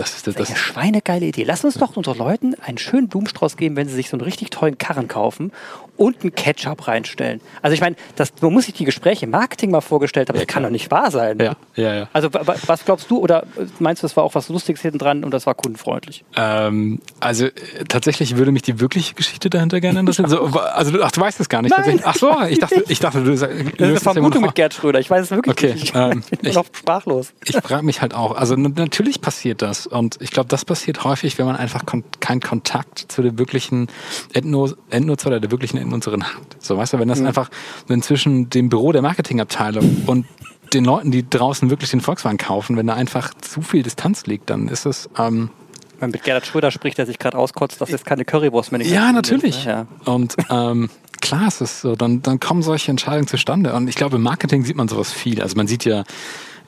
Das 0.00 0.14
ist 0.16 0.26
Das 0.26 0.34
das. 0.36 0.48
eine 0.48 0.56
schweinegeile 0.56 1.26
Idee. 1.26 1.44
Lass 1.44 1.64
uns 1.64 1.74
doch 1.74 1.96
unseren 1.96 2.18
Leuten 2.18 2.54
einen 2.64 2.78
schönen 2.78 3.08
Blumenstrauß 3.08 3.56
geben, 3.56 3.76
wenn 3.76 3.88
sie 3.88 3.94
sich 3.94 4.08
so 4.08 4.16
einen 4.16 4.22
richtig 4.22 4.50
tollen 4.50 4.78
Karren 4.78 5.08
kaufen 5.08 5.52
und 5.96 6.22
einen 6.22 6.32
Ketchup 6.34 6.86
reinstellen. 6.86 7.40
Also 7.60 7.74
ich 7.74 7.80
meine, 7.80 7.96
man 8.40 8.52
muss 8.52 8.66
sich 8.66 8.74
die 8.74 8.84
Gespräche 8.84 9.24
im 9.24 9.30
Marketing 9.32 9.70
mal 9.72 9.80
vorgestellt 9.80 10.28
haben, 10.28 10.36
Ja, 10.36 10.44
das 10.44 10.52
kann 10.52 10.62
doch 10.62 10.70
nicht 10.70 10.90
wahr 10.92 11.10
sein. 11.10 11.38
ja, 11.40 11.56
ja, 11.74 11.94
ja. 11.94 12.08
Also 12.12 12.32
wa- 12.32 12.46
wa- 12.46 12.54
was 12.66 12.84
glaubst 12.84 13.10
du 13.10 13.18
oder 13.18 13.44
meinst 13.80 14.02
du, 14.02 14.06
das 14.06 14.16
war 14.16 14.22
auch 14.22 14.34
was 14.36 14.48
Lustiges 14.48 14.80
hinten 14.82 14.98
dran 14.98 15.24
und 15.24 15.32
das 15.32 15.46
war 15.46 15.54
kundenfreundlich? 15.54 16.24
Ähm, 16.36 17.00
also 17.18 17.46
äh, 17.46 17.50
tatsächlich 17.88 18.36
würde 18.36 18.52
mich 18.52 18.62
die 18.62 18.78
wirkliche 18.78 19.14
Geschichte 19.14 19.50
dahinter 19.50 19.80
gerne 19.80 19.98
interessieren. 20.00 20.28
So, 20.30 20.42
also 20.42 21.02
ach, 21.02 21.10
du 21.10 21.20
weißt 21.20 21.40
es 21.40 21.48
gar 21.48 21.62
nicht. 21.62 21.70
Nein, 21.72 21.98
tatsächlich. 21.98 22.06
Ach 22.06 22.14
so, 22.14 22.42
ich 22.48 22.58
dachte, 22.60 22.84
ich 22.88 23.00
dachte, 23.00 23.24
du 23.24 23.36
sag- 23.36 23.50
Das 23.50 23.88
ist 23.90 24.06
eine 24.06 24.14
Vermutung 24.14 24.42
mit 24.42 24.54
Gerd 24.54 24.74
Schröder. 24.74 25.00
Ich 25.00 25.10
weiß 25.10 25.24
es 25.24 25.30
wirklich 25.32 25.52
Okay, 25.52 25.74
nicht. 25.74 25.92
ähm, 25.96 26.22
ich 26.30 26.38
bin 26.38 26.50
ich- 26.50 26.54
noch 26.56 26.66
sprachlos. 26.72 27.32
Ich 27.44 27.56
frage 27.56 27.84
mich 27.84 28.00
halt 28.00 28.14
auch, 28.14 28.36
also 28.36 28.54
natürlich 28.54 29.20
passiert 29.20 29.62
das 29.62 29.87
und 29.90 30.16
ich 30.20 30.30
glaube, 30.30 30.48
das 30.48 30.64
passiert 30.64 31.04
häufig, 31.04 31.38
wenn 31.38 31.46
man 31.46 31.56
einfach 31.56 31.86
kon 31.86 32.04
keinen 32.20 32.40
Kontakt 32.40 33.06
zu 33.08 33.22
der 33.22 33.38
wirklichen 33.38 33.88
Endnutzer 34.32 35.26
oder 35.26 35.40
der 35.40 35.50
wirklichen 35.50 35.78
Endnutzerin 35.78 36.24
hat. 36.24 36.56
So, 36.58 36.76
weißt 36.76 36.94
du, 36.94 36.98
wenn 36.98 37.08
das 37.08 37.20
einfach 37.20 37.50
wenn 37.86 38.02
zwischen 38.02 38.50
dem 38.50 38.68
Büro 38.68 38.92
der 38.92 39.02
Marketingabteilung 39.02 40.04
und 40.06 40.26
den 40.74 40.84
Leuten, 40.84 41.10
die 41.10 41.28
draußen 41.28 41.70
wirklich 41.70 41.90
den 41.90 42.00
Volkswagen 42.00 42.38
kaufen, 42.38 42.76
wenn 42.76 42.86
da 42.86 42.94
einfach 42.94 43.32
zu 43.34 43.62
viel 43.62 43.82
Distanz 43.82 44.26
liegt, 44.26 44.50
dann 44.50 44.68
ist 44.68 44.86
es 44.86 45.08
ähm, 45.18 45.50
Wenn 45.98 46.10
mit 46.10 46.22
Gerhard 46.22 46.46
Schröder 46.46 46.70
spricht, 46.70 46.98
der 46.98 47.06
sich 47.06 47.18
gerade 47.18 47.38
auskotzt, 47.38 47.80
dass 47.80 47.90
jetzt 47.90 48.04
keine 48.04 48.24
Currywurst 48.24 48.72
mehr 48.72 48.82
ja 48.82 49.12
natürlich. 49.12 49.64
ne? 49.64 49.86
Und 50.04 50.36
ähm, 50.50 50.90
klar 51.20 51.48
ist 51.48 51.60
es 51.60 51.80
so, 51.80 51.96
dann, 51.96 52.22
dann 52.22 52.40
kommen 52.40 52.62
solche 52.62 52.90
Entscheidungen 52.90 53.26
zustande. 53.26 53.74
Und 53.74 53.88
ich 53.88 53.94
glaube, 53.94 54.16
im 54.16 54.22
Marketing 54.22 54.64
sieht 54.64 54.76
man 54.76 54.88
sowas 54.88 55.12
viel. 55.12 55.40
Also 55.42 55.56
man 55.56 55.66
sieht 55.66 55.84
ja, 55.84 56.04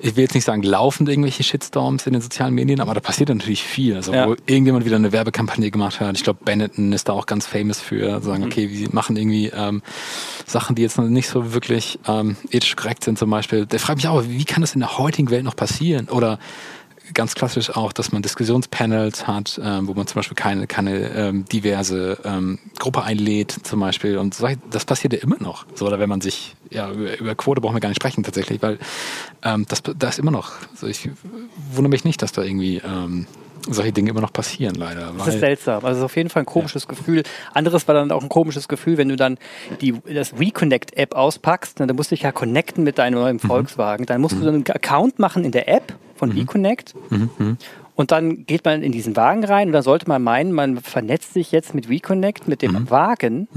ich 0.03 0.17
will 0.17 0.23
jetzt 0.25 0.35
nicht 0.35 0.45
sagen, 0.45 0.63
laufend 0.63 1.09
irgendwelche 1.09 1.43
Shitstorms 1.43 2.07
in 2.07 2.13
den 2.13 2.23
sozialen 2.23 2.55
Medien, 2.55 2.81
aber 2.81 2.95
da 2.95 3.01
passiert 3.01 3.29
natürlich 3.29 3.63
viel. 3.63 3.97
Also 3.97 4.13
Ja. 4.13 4.29
wo 4.29 4.35
irgendjemand 4.47 4.85
wieder 4.85 4.97
eine 4.97 5.13
Werbekampagne 5.13 5.71
gemacht 5.71 6.01
hat. 6.01 6.17
Ich 6.17 6.25
glaube, 6.25 6.41
Benetton 6.45 6.93
ist 6.93 7.09
da 7.09 7.13
auch 7.13 7.27
ganz 7.27 7.47
famous 7.47 7.81
für, 7.81 8.21
sagen, 8.21 8.45
okay, 8.45 8.71
wir 8.71 8.89
machen 8.93 9.17
irgendwie 9.17 9.49
ähm, 9.55 9.83
Sachen, 10.47 10.75
die 10.77 10.83
jetzt 10.83 10.99
noch 10.99 11.05
nicht 11.07 11.29
so 11.29 11.53
wirklich 11.53 11.99
ähm, 12.07 12.37
ethisch 12.51 12.77
korrekt 12.77 13.05
sind 13.05 13.19
zum 13.19 13.31
Beispiel. 13.31 13.67
Der 13.67 13.79
fragt 13.79 13.99
mich 13.99 14.09
auch, 14.09 14.25
wie 14.27 14.45
kann 14.45 14.63
das 14.63 14.75
in 14.75 14.81
der 14.81 14.99
heutigen 14.99 15.31
Welt 15.31 15.45
noch 15.45 15.57
passieren? 15.57 16.09
Oder 16.09 16.39
ganz 17.15 17.35
klassisch 17.35 17.71
auch, 17.71 17.93
dass 17.93 18.13
man 18.13 18.23
Diskussionspanels 18.23 19.27
hat, 19.27 19.61
ähm, 19.63 19.89
wo 19.89 19.95
man 19.95 20.07
zum 20.07 20.17
Beispiel 20.17 20.35
keine, 20.35 20.67
keine 20.67 21.11
ähm, 21.11 21.45
diverse 21.47 22.19
ähm, 22.25 22.59
Gruppe 22.79 23.03
einlädt, 23.03 23.55
zum 23.63 23.81
Beispiel. 23.81 24.19
Und 24.19 24.35
so, 24.35 24.49
das 24.71 24.85
passiert 24.85 25.13
ja 25.13 25.21
immer 25.21 25.37
noch. 25.39 25.67
So, 25.75 25.87
oder 25.87 25.99
wenn 25.99 26.09
man 26.09 26.21
sich, 26.21 26.57
ja, 26.71 26.91
über, 26.91 27.19
über 27.19 27.35
Quote 27.35 27.61
brauchen 27.61 27.75
wir 27.75 27.81
gar 27.81 27.89
nicht 27.89 28.01
sprechen 28.01 28.23
tatsächlich, 28.23 28.63
weil 28.63 28.79
ähm, 29.43 29.67
das, 29.69 29.83
das 29.83 30.15
ist 30.15 30.19
immer 30.19 30.31
noch. 30.31 30.53
So, 30.75 30.87
ich 30.87 31.09
wundere 31.73 31.91
mich 31.91 32.05
nicht, 32.05 32.23
dass 32.23 32.33
da 32.33 32.43
irgendwie 32.43 32.79
ähm, 32.85 33.27
solche 33.69 33.93
Dinge 33.93 34.11
immer 34.11 34.21
noch 34.21 34.33
passieren, 34.33 34.75
leider. 34.75 35.13
Das 35.19 35.29
ist 35.29 35.41
seltsam. 35.41 35.85
Also 35.85 35.89
es 35.89 35.99
ist 35.99 36.05
auf 36.05 36.17
jeden 36.17 36.31
Fall 36.31 36.43
ein 36.43 36.47
komisches 36.47 36.89
Gefühl. 36.89 37.23
Anderes 37.53 37.87
war 37.89 37.95
dann 37.95 38.11
auch 38.13 38.23
ein 38.23 38.29
komisches 38.29 38.69
Gefühl, 38.69 38.97
wenn 38.97 39.09
du 39.09 39.17
dann 39.17 39.39
die, 39.81 39.95
das 40.13 40.39
Reconnect-App 40.39 41.15
auspackst. 41.15 41.81
ne, 41.81 41.87
Dann 41.87 41.97
musst 41.97 42.11
du 42.11 42.15
dich 42.15 42.23
ja 42.23 42.33
connecten 42.33 42.85
mit 42.85 42.99
deinem 42.99 43.15
neuen 43.15 43.39
Volkswagen. 43.39 44.07
Dann 44.07 44.21
musst 44.21 44.37
du 44.37 44.45
dann 44.45 44.55
einen 44.55 44.67
Account 44.71 45.19
machen 45.19 45.45
in 45.45 45.53
der 45.53 45.69
App 45.69 45.95
von 46.21 46.31
Reconnect. 46.31 46.95
Und 47.97 48.13
dann 48.13 48.47
geht 48.47 48.65
man 48.65 48.83
in 48.83 48.93
diesen 48.93 49.17
Wagen 49.17 49.45
rein 49.45 49.67
und 49.69 49.73
dann 49.73 49.83
sollte 49.83 50.09
man 50.09 50.23
meinen, 50.23 50.53
man 50.53 50.79
vernetzt 50.79 51.35
sich 51.35 51.53
jetzt 51.53 51.75
mit 51.75 51.89
Reconnect, 51.91 52.49
mit 52.49 52.63
dem 52.63 52.89
Wagen. 52.91 53.49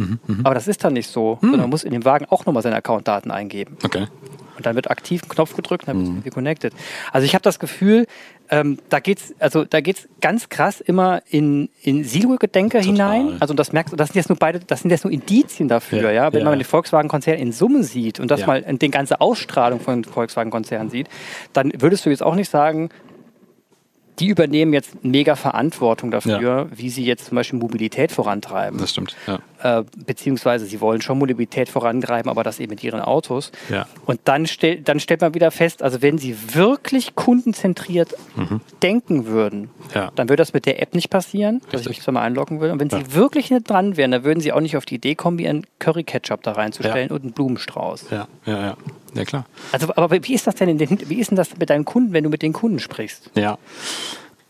Aber 0.43 0.55
das 0.55 0.67
ist 0.67 0.83
dann 0.83 0.93
nicht 0.93 1.09
so. 1.09 1.37
Sondern 1.41 1.61
man 1.61 1.69
muss 1.69 1.83
in 1.83 1.91
dem 1.91 2.03
Wagen 2.03 2.25
auch 2.29 2.45
nochmal 2.45 2.63
seine 2.63 2.75
Accountdaten 2.77 3.31
eingeben. 3.31 3.77
okay. 3.83 4.07
Und 4.55 4.67
dann 4.67 4.75
wird 4.75 4.91
aktiv 4.91 5.23
ein 5.23 5.29
Knopf 5.29 5.55
gedrückt 5.55 5.87
und 5.87 5.93
dann 5.93 5.99
bist 5.99 6.11
du 6.11 6.25
reconnected. 6.25 6.73
Also 7.11 7.25
ich 7.25 7.33
habe 7.33 7.41
das 7.41 7.57
Gefühl, 7.57 8.05
ähm, 8.49 8.77
da 8.89 8.99
geht's, 8.99 9.33
also 9.39 9.63
da 9.63 9.81
geht's 9.81 10.07
ganz 10.21 10.49
krass 10.49 10.81
immer 10.81 11.21
in, 11.29 11.69
in 11.81 12.03
Silo-Gedenke 12.03 12.79
hinein. 12.79 13.37
Also 13.39 13.53
das 13.53 13.71
merkst 13.71 13.93
du, 13.93 13.95
das 13.97 14.09
sind 14.09 14.17
jetzt 14.17 14.29
nur 14.29 14.37
beide, 14.37 14.59
das 14.59 14.81
sind 14.81 14.91
jetzt 14.91 15.05
nur 15.05 15.13
Indizien 15.13 15.67
dafür, 15.69 16.11
ja. 16.11 16.11
Ja, 16.11 16.33
Wenn 16.33 16.41
ja. 16.41 16.49
man 16.49 16.59
den 16.59 16.65
Volkswagen-Konzern 16.65 17.37
in 17.39 17.51
Summe 17.51 17.83
sieht 17.83 18.19
und 18.19 18.29
das 18.29 18.41
Ja. 18.41 18.47
mal 18.47 18.61
in 18.61 18.79
die 18.79 18.91
ganze 18.91 19.21
Ausstrahlung 19.21 19.79
von 19.79 20.03
Volkswagen-Konzern 20.03 20.89
sieht, 20.89 21.07
dann 21.53 21.71
würdest 21.79 22.05
du 22.05 22.09
jetzt 22.09 22.21
auch 22.21 22.35
nicht 22.35 22.49
sagen, 22.49 22.89
die 24.19 24.27
übernehmen 24.27 24.73
jetzt 24.73 25.03
mega 25.03 25.35
Verantwortung 25.35 26.11
dafür, 26.11 26.69
wie 26.75 26.89
sie 26.89 27.03
jetzt 27.03 27.25
zum 27.25 27.35
Beispiel 27.35 27.57
Mobilität 27.57 28.11
vorantreiben 28.11 28.79
Das 28.79 28.91
stimmt. 28.91 29.15
Ja. 29.25 29.39
Äh, 29.63 29.83
beziehungsweise 30.05 30.65
sie 30.65 30.79
wollen 30.81 31.01
schon 31.01 31.17
Mobilität 31.17 31.69
vorantreiben, 31.69 32.29
aber 32.29 32.43
das 32.43 32.59
eben 32.59 32.69
mit 32.71 32.83
ihren 32.83 32.99
Autos. 33.01 33.51
Ja. 33.69 33.87
Und 34.05 34.19
dann, 34.25 34.45
stell, 34.45 34.81
dann 34.81 34.99
stellt 34.99 35.21
man 35.21 35.33
wieder 35.33 35.49
fest, 35.51 35.81
also 35.81 36.01
wenn 36.01 36.17
sie 36.17 36.35
wirklich 36.53 37.15
kundenzentriert 37.15 38.13
denken 38.81 39.25
würden, 39.25 39.61
Mhm. 39.63 39.69
Ja. 39.95 40.11
dann 40.15 40.29
würde 40.29 40.41
das 40.41 40.53
mit 40.53 40.65
der 40.65 40.81
App 40.81 40.93
nicht 40.95 41.09
passieren, 41.09 41.59
dass 41.59 41.67
ich 41.67 41.73
Richtig. 41.73 41.87
mich 41.89 42.01
zwar 42.01 42.13
mal 42.13 42.21
einloggen 42.21 42.59
will. 42.61 42.71
Und 42.71 42.79
wenn 42.79 42.89
sie 42.89 43.13
wirklich 43.13 43.51
nicht 43.51 43.69
dran 43.69 43.97
wären, 43.97 44.11
dann 44.11 44.23
würden 44.23 44.39
sie 44.39 44.51
auch 44.51 44.59
nicht 44.61 44.75
auf 44.77 44.85
die 44.85 44.95
Idee 44.95 45.15
kommen, 45.15 45.39
ihren 45.39 45.65
Curry-Ketchup 45.79 46.41
da 46.43 46.53
reinzustellen 46.53 47.11
und 47.11 47.21
einen 47.23 47.31
Blumenstrauß. 47.33 48.05
Ja, 48.11 48.27
ja, 48.45 48.61
ja. 48.61 48.77
Ja, 49.15 49.25
klar. 49.25 49.45
Also, 49.71 49.87
aber 49.95 50.11
wie 50.23 50.33
ist 50.33 50.47
das 50.47 50.55
denn 50.55 50.69
in 50.69 50.77
den, 50.79 50.97
wie 51.09 51.19
ist 51.19 51.29
denn 51.29 51.35
das 51.37 51.55
mit 51.57 51.69
deinen 51.69 51.85
Kunden, 51.85 52.13
wenn 52.13 52.23
du 52.23 52.29
mit 52.29 52.41
den 52.41 52.51
Kunden 52.53 52.79
sprichst? 52.79 53.29
Ja. 53.35 53.57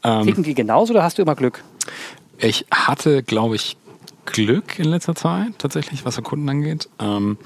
Ähm, 0.04 0.24
Ticken 0.26 0.44
die 0.44 0.54
genauso 0.54 0.94
oder 0.94 1.04
hast 1.04 1.18
du 1.18 1.22
immer 1.22 1.36
Glück? 1.36 1.64
Ich 2.38 2.66
hatte, 2.72 3.24
glaube 3.24 3.56
ich, 3.56 3.78
Glück 4.26 4.80
in 4.80 4.86
letzter 4.86 5.16
Zeit, 5.16 5.60
tatsächlich, 5.60 6.06
was 6.06 6.16
Kunden 6.24 6.50
angeht. 6.50 6.90
Ähm, 7.00 7.38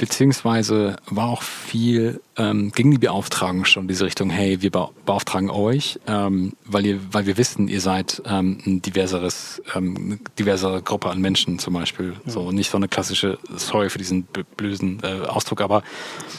beziehungsweise 0.00 0.96
war 1.10 1.28
auch 1.28 1.42
viel, 1.42 2.20
ähm, 2.38 2.72
ging 2.72 2.90
die 2.90 2.98
Beauftragung 2.98 3.66
schon 3.66 3.82
in 3.82 3.88
diese 3.88 4.06
Richtung, 4.06 4.30
hey, 4.30 4.62
wir 4.62 4.70
beauftragen 4.70 5.50
euch, 5.50 6.00
ähm, 6.06 6.54
weil, 6.64 6.86
ihr, 6.86 7.00
weil 7.12 7.26
wir 7.26 7.36
wissen, 7.36 7.68
ihr 7.68 7.82
seid 7.82 8.22
ähm, 8.24 8.58
ein 8.66 8.80
diverseres, 8.82 9.62
ähm, 9.74 9.94
eine 9.96 10.18
diversere 10.38 10.80
Gruppe 10.82 11.10
an 11.10 11.20
Menschen 11.20 11.58
zum 11.58 11.74
Beispiel. 11.74 12.14
So 12.24 12.50
nicht 12.50 12.70
so 12.70 12.78
eine 12.78 12.88
klassische, 12.88 13.38
sorry 13.56 13.90
für 13.90 13.98
diesen 13.98 14.22
b- 14.24 14.42
blösen 14.56 15.00
äh, 15.02 15.26
Ausdruck, 15.26 15.60
aber 15.60 15.82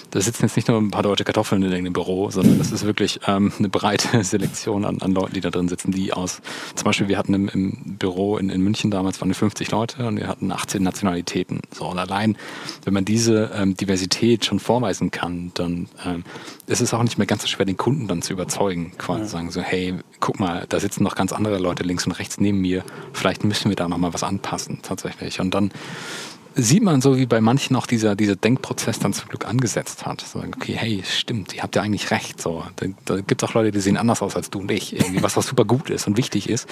da 0.10 0.19
sitzen 0.19 0.43
jetzt 0.45 0.56
nicht 0.56 0.67
nur 0.67 0.80
ein 0.80 0.89
paar 0.89 1.04
deutsche 1.04 1.24
Kartoffeln 1.24 1.62
in 1.62 1.69
irgendeinem 1.69 1.93
Büro, 1.93 2.32
sondern 2.32 2.58
das 2.58 2.71
ist 2.71 2.84
wirklich 2.86 3.19
ähm, 3.28 3.54
eine 3.60 3.69
breite 3.69 4.24
Selektion 4.24 4.86
an, 4.86 5.02
an 5.02 5.12
Leuten, 5.13 5.34
die 5.36 5.41
da 5.41 5.52
drin 5.52 5.69
sitzen, 5.69 5.91
die 5.91 6.13
aus, 6.13 6.41
zum 6.74 6.86
Beispiel 6.86 7.08
wir 7.10 7.17
hatten 7.19 7.36
im, 7.36 7.47
im 7.50 7.97
Büro 8.00 8.38
in, 8.38 8.50
in 8.50 8.62
München 8.62 8.89
damals 8.89 9.21
waren 9.21 9.30
wir 9.30 9.36
50 9.36 9.69
Leute 9.69 10.08
und 10.08 10.17
wir 10.17 10.28
hatten 10.28 10.52
18 10.52 10.82
Nationalitäten. 10.82 11.60
So 11.71 11.86
und 11.86 12.00
allein, 12.00 12.36
wenn 12.86 12.95
man 12.95 13.06
diese 13.06 13.50
ähm, 13.53 13.75
Diversität 13.75 14.45
schon 14.45 14.59
vorweisen 14.59 15.11
kann, 15.11 15.51
dann 15.53 15.87
ähm, 16.05 16.23
ist 16.67 16.81
es 16.81 16.93
auch 16.93 17.03
nicht 17.03 17.17
mehr 17.17 17.27
ganz 17.27 17.41
so 17.41 17.47
schwer, 17.47 17.65
den 17.65 17.77
Kunden 17.77 18.07
dann 18.07 18.21
zu 18.21 18.33
überzeugen, 18.33 18.93
quasi 18.97 19.25
sagen 19.25 19.51
so, 19.51 19.61
hey, 19.61 19.95
guck 20.19 20.39
mal, 20.39 20.65
da 20.69 20.79
sitzen 20.79 21.03
noch 21.03 21.15
ganz 21.15 21.33
andere 21.33 21.57
Leute 21.57 21.83
links 21.83 22.05
und 22.05 22.13
rechts 22.13 22.39
neben 22.39 22.59
mir, 22.59 22.83
vielleicht 23.13 23.43
müssen 23.43 23.69
wir 23.69 23.75
da 23.75 23.87
noch 23.87 23.97
mal 23.97 24.13
was 24.13 24.23
anpassen 24.23 24.79
tatsächlich. 24.81 25.39
Und 25.39 25.53
dann 25.53 25.71
sieht 26.55 26.83
man 26.83 27.01
so, 27.01 27.17
wie 27.17 27.25
bei 27.25 27.41
manchen 27.41 27.75
auch 27.75 27.85
dieser, 27.87 28.15
dieser 28.15 28.35
Denkprozess 28.35 28.99
dann 28.99 29.13
zum 29.13 29.29
Glück 29.29 29.47
angesetzt 29.47 30.05
hat. 30.05 30.21
So, 30.21 30.39
okay, 30.39 30.73
hey, 30.75 31.01
stimmt, 31.05 31.55
ihr 31.55 31.63
habt 31.63 31.75
ja 31.75 31.81
eigentlich 31.81 32.11
recht. 32.11 32.41
So, 32.41 32.63
da, 32.75 32.87
da 33.05 33.21
gibt 33.21 33.41
es 33.41 33.49
auch 33.49 33.53
Leute, 33.53 33.71
die 33.71 33.79
sehen 33.79 33.97
anders 33.97 34.21
aus 34.21 34.35
als 34.35 34.49
du 34.49 34.59
und 34.59 34.71
ich, 34.71 34.95
irgendwie, 34.95 35.23
was 35.23 35.37
auch 35.37 35.43
super 35.43 35.65
gut 35.65 35.89
ist 35.89 36.07
und 36.07 36.17
wichtig 36.17 36.49
ist. 36.49 36.67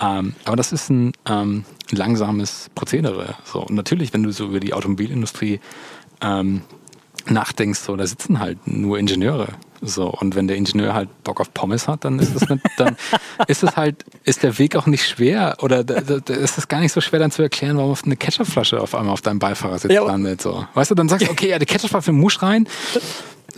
Ähm, 0.00 0.34
aber 0.44 0.56
das 0.56 0.72
ist 0.72 0.90
ein 0.90 1.12
ähm, 1.26 1.64
langsames 1.90 2.70
Prozedere. 2.74 3.34
So, 3.44 3.60
und 3.60 3.74
natürlich, 3.74 4.12
wenn 4.12 4.22
du 4.22 4.30
so 4.30 4.46
über 4.46 4.60
die 4.60 4.72
Automobilindustrie 4.72 5.60
ähm, 6.24 6.62
nachdenkst, 7.26 7.80
so, 7.80 7.96
da 7.96 8.06
sitzen 8.06 8.40
halt 8.40 8.66
nur 8.66 8.98
Ingenieure. 8.98 9.48
So, 9.86 10.08
und 10.08 10.34
wenn 10.34 10.48
der 10.48 10.56
Ingenieur 10.56 10.94
halt 10.94 11.10
Bock 11.24 11.40
auf 11.40 11.52
Pommes 11.52 11.88
hat, 11.88 12.04
dann 12.04 12.18
ist 12.18 12.34
das 12.34 12.48
nicht, 12.48 12.62
dann 12.78 12.96
ist 13.48 13.62
es 13.62 13.76
halt, 13.76 14.04
ist 14.24 14.42
der 14.42 14.58
Weg 14.58 14.76
auch 14.76 14.86
nicht 14.86 15.06
schwer 15.06 15.58
oder 15.60 15.84
da, 15.84 16.00
da, 16.00 16.34
ist 16.34 16.56
es 16.56 16.68
gar 16.68 16.80
nicht 16.80 16.92
so 16.92 17.02
schwer 17.02 17.18
dann 17.20 17.30
zu 17.30 17.42
erklären, 17.42 17.76
warum 17.76 17.94
eine 18.02 18.16
Ketchupflasche 18.16 18.80
auf 18.80 18.94
einmal 18.94 19.12
auf 19.12 19.20
deinem 19.20 19.38
Beifahrersitz 19.38 19.92
Ja, 19.92 20.04
landet. 20.04 20.40
So. 20.40 20.66
Weißt 20.72 20.90
du, 20.90 20.94
dann 20.94 21.08
sagst 21.10 21.26
du, 21.26 21.30
okay, 21.30 21.50
ja, 21.50 21.58
die 21.58 21.66
Ketchupflasche 21.66 22.12
muss 22.12 22.40
rein. 22.42 22.66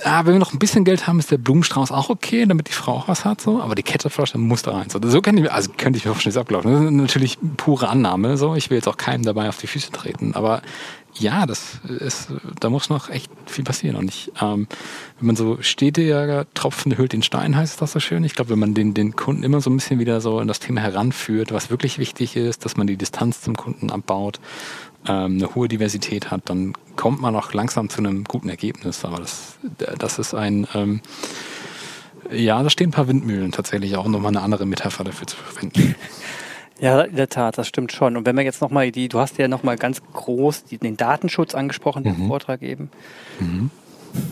Ah, 0.02 0.26
wenn 0.26 0.34
wir 0.34 0.40
noch 0.40 0.52
ein 0.52 0.58
bisschen 0.58 0.84
Geld 0.84 1.06
haben, 1.06 1.20
ist 1.20 1.30
der 1.30 1.38
Blumenstrauß 1.38 1.90
auch 1.90 2.10
okay, 2.10 2.44
damit 2.44 2.68
die 2.68 2.72
Frau 2.72 2.92
auch 2.92 3.08
was 3.08 3.24
hat, 3.24 3.40
so. 3.40 3.62
Aber 3.62 3.74
die 3.74 3.84
Ketchupflasche 3.84 4.36
muss 4.36 4.62
da 4.62 4.72
rein. 4.72 4.90
So, 4.90 4.98
so 5.02 5.22
kann 5.22 5.36
ich 5.36 5.44
mir, 5.44 5.52
also 5.52 5.70
könnte 5.76 5.98
ich 5.98 6.04
mir 6.04 6.12
ist 6.12 6.36
abgelaufen. 6.36 6.72
Das 6.72 6.82
ist 6.82 6.90
natürlich 6.90 7.38
pure 7.56 7.88
Annahme, 7.88 8.36
so. 8.36 8.56
Ich 8.56 8.68
will 8.68 8.76
jetzt 8.76 8.88
auch 8.88 8.96
keinem 8.96 9.22
dabei 9.22 9.48
auf 9.48 9.58
die 9.58 9.68
Füße 9.68 9.92
treten. 9.92 10.34
Aber 10.34 10.60
ja, 11.18 11.46
das 11.46 11.80
ist, 11.84 12.28
da 12.60 12.70
muss 12.70 12.88
noch 12.88 13.08
echt 13.08 13.30
viel 13.46 13.64
passieren. 13.64 13.96
Und 13.96 14.08
ich, 14.08 14.32
ähm, 14.40 14.66
wenn 15.18 15.26
man 15.26 15.36
so 15.36 15.58
stetiger 15.60 16.46
Tropfen 16.54 16.96
hüllt 16.96 17.12
den 17.12 17.22
Stein, 17.22 17.56
heißt 17.56 17.80
das 17.80 17.92
so 17.92 18.00
schön. 18.00 18.24
Ich 18.24 18.34
glaube, 18.34 18.50
wenn 18.50 18.58
man 18.58 18.74
den, 18.74 18.94
den 18.94 19.16
Kunden 19.16 19.42
immer 19.42 19.60
so 19.60 19.70
ein 19.70 19.76
bisschen 19.76 19.98
wieder 19.98 20.20
so 20.20 20.40
in 20.40 20.48
das 20.48 20.60
Thema 20.60 20.80
heranführt, 20.80 21.52
was 21.52 21.70
wirklich 21.70 21.98
wichtig 21.98 22.36
ist, 22.36 22.64
dass 22.64 22.76
man 22.76 22.86
die 22.86 22.96
Distanz 22.96 23.40
zum 23.40 23.56
Kunden 23.56 23.90
abbaut, 23.90 24.40
ähm, 25.06 25.36
eine 25.36 25.54
hohe 25.54 25.68
Diversität 25.68 26.30
hat, 26.30 26.42
dann 26.50 26.74
kommt 26.96 27.20
man 27.20 27.34
auch 27.34 27.52
langsam 27.52 27.88
zu 27.88 27.98
einem 27.98 28.24
guten 28.24 28.48
Ergebnis. 28.48 29.04
Aber 29.04 29.18
das, 29.18 29.58
das 29.98 30.18
ist 30.18 30.34
ein, 30.34 30.66
ähm, 30.74 31.00
ja, 32.30 32.62
da 32.62 32.70
stehen 32.70 32.88
ein 32.88 32.92
paar 32.92 33.08
Windmühlen 33.08 33.52
tatsächlich 33.52 33.96
auch, 33.96 34.04
um 34.04 34.12
nochmal 34.12 34.32
eine 34.32 34.42
andere 34.42 34.66
Metapher 34.66 35.04
dafür 35.04 35.26
zu 35.26 35.36
verwenden. 35.36 35.94
Ja, 36.78 37.02
in 37.02 37.16
der 37.16 37.28
Tat, 37.28 37.56
das 37.58 37.68
stimmt 37.68 37.92
schon. 37.92 38.16
Und 38.16 38.26
wenn 38.26 38.36
wir 38.36 38.42
jetzt 38.44 38.60
nochmal 38.60 38.90
die, 38.90 39.08
du 39.08 39.18
hast 39.18 39.38
ja 39.38 39.48
nochmal 39.48 39.76
ganz 39.76 40.02
groß 40.12 40.64
die, 40.64 40.78
den 40.78 40.96
Datenschutz 40.96 41.54
angesprochen, 41.54 42.04
den 42.04 42.28
Vortrag 42.28 42.62
eben. 42.62 42.90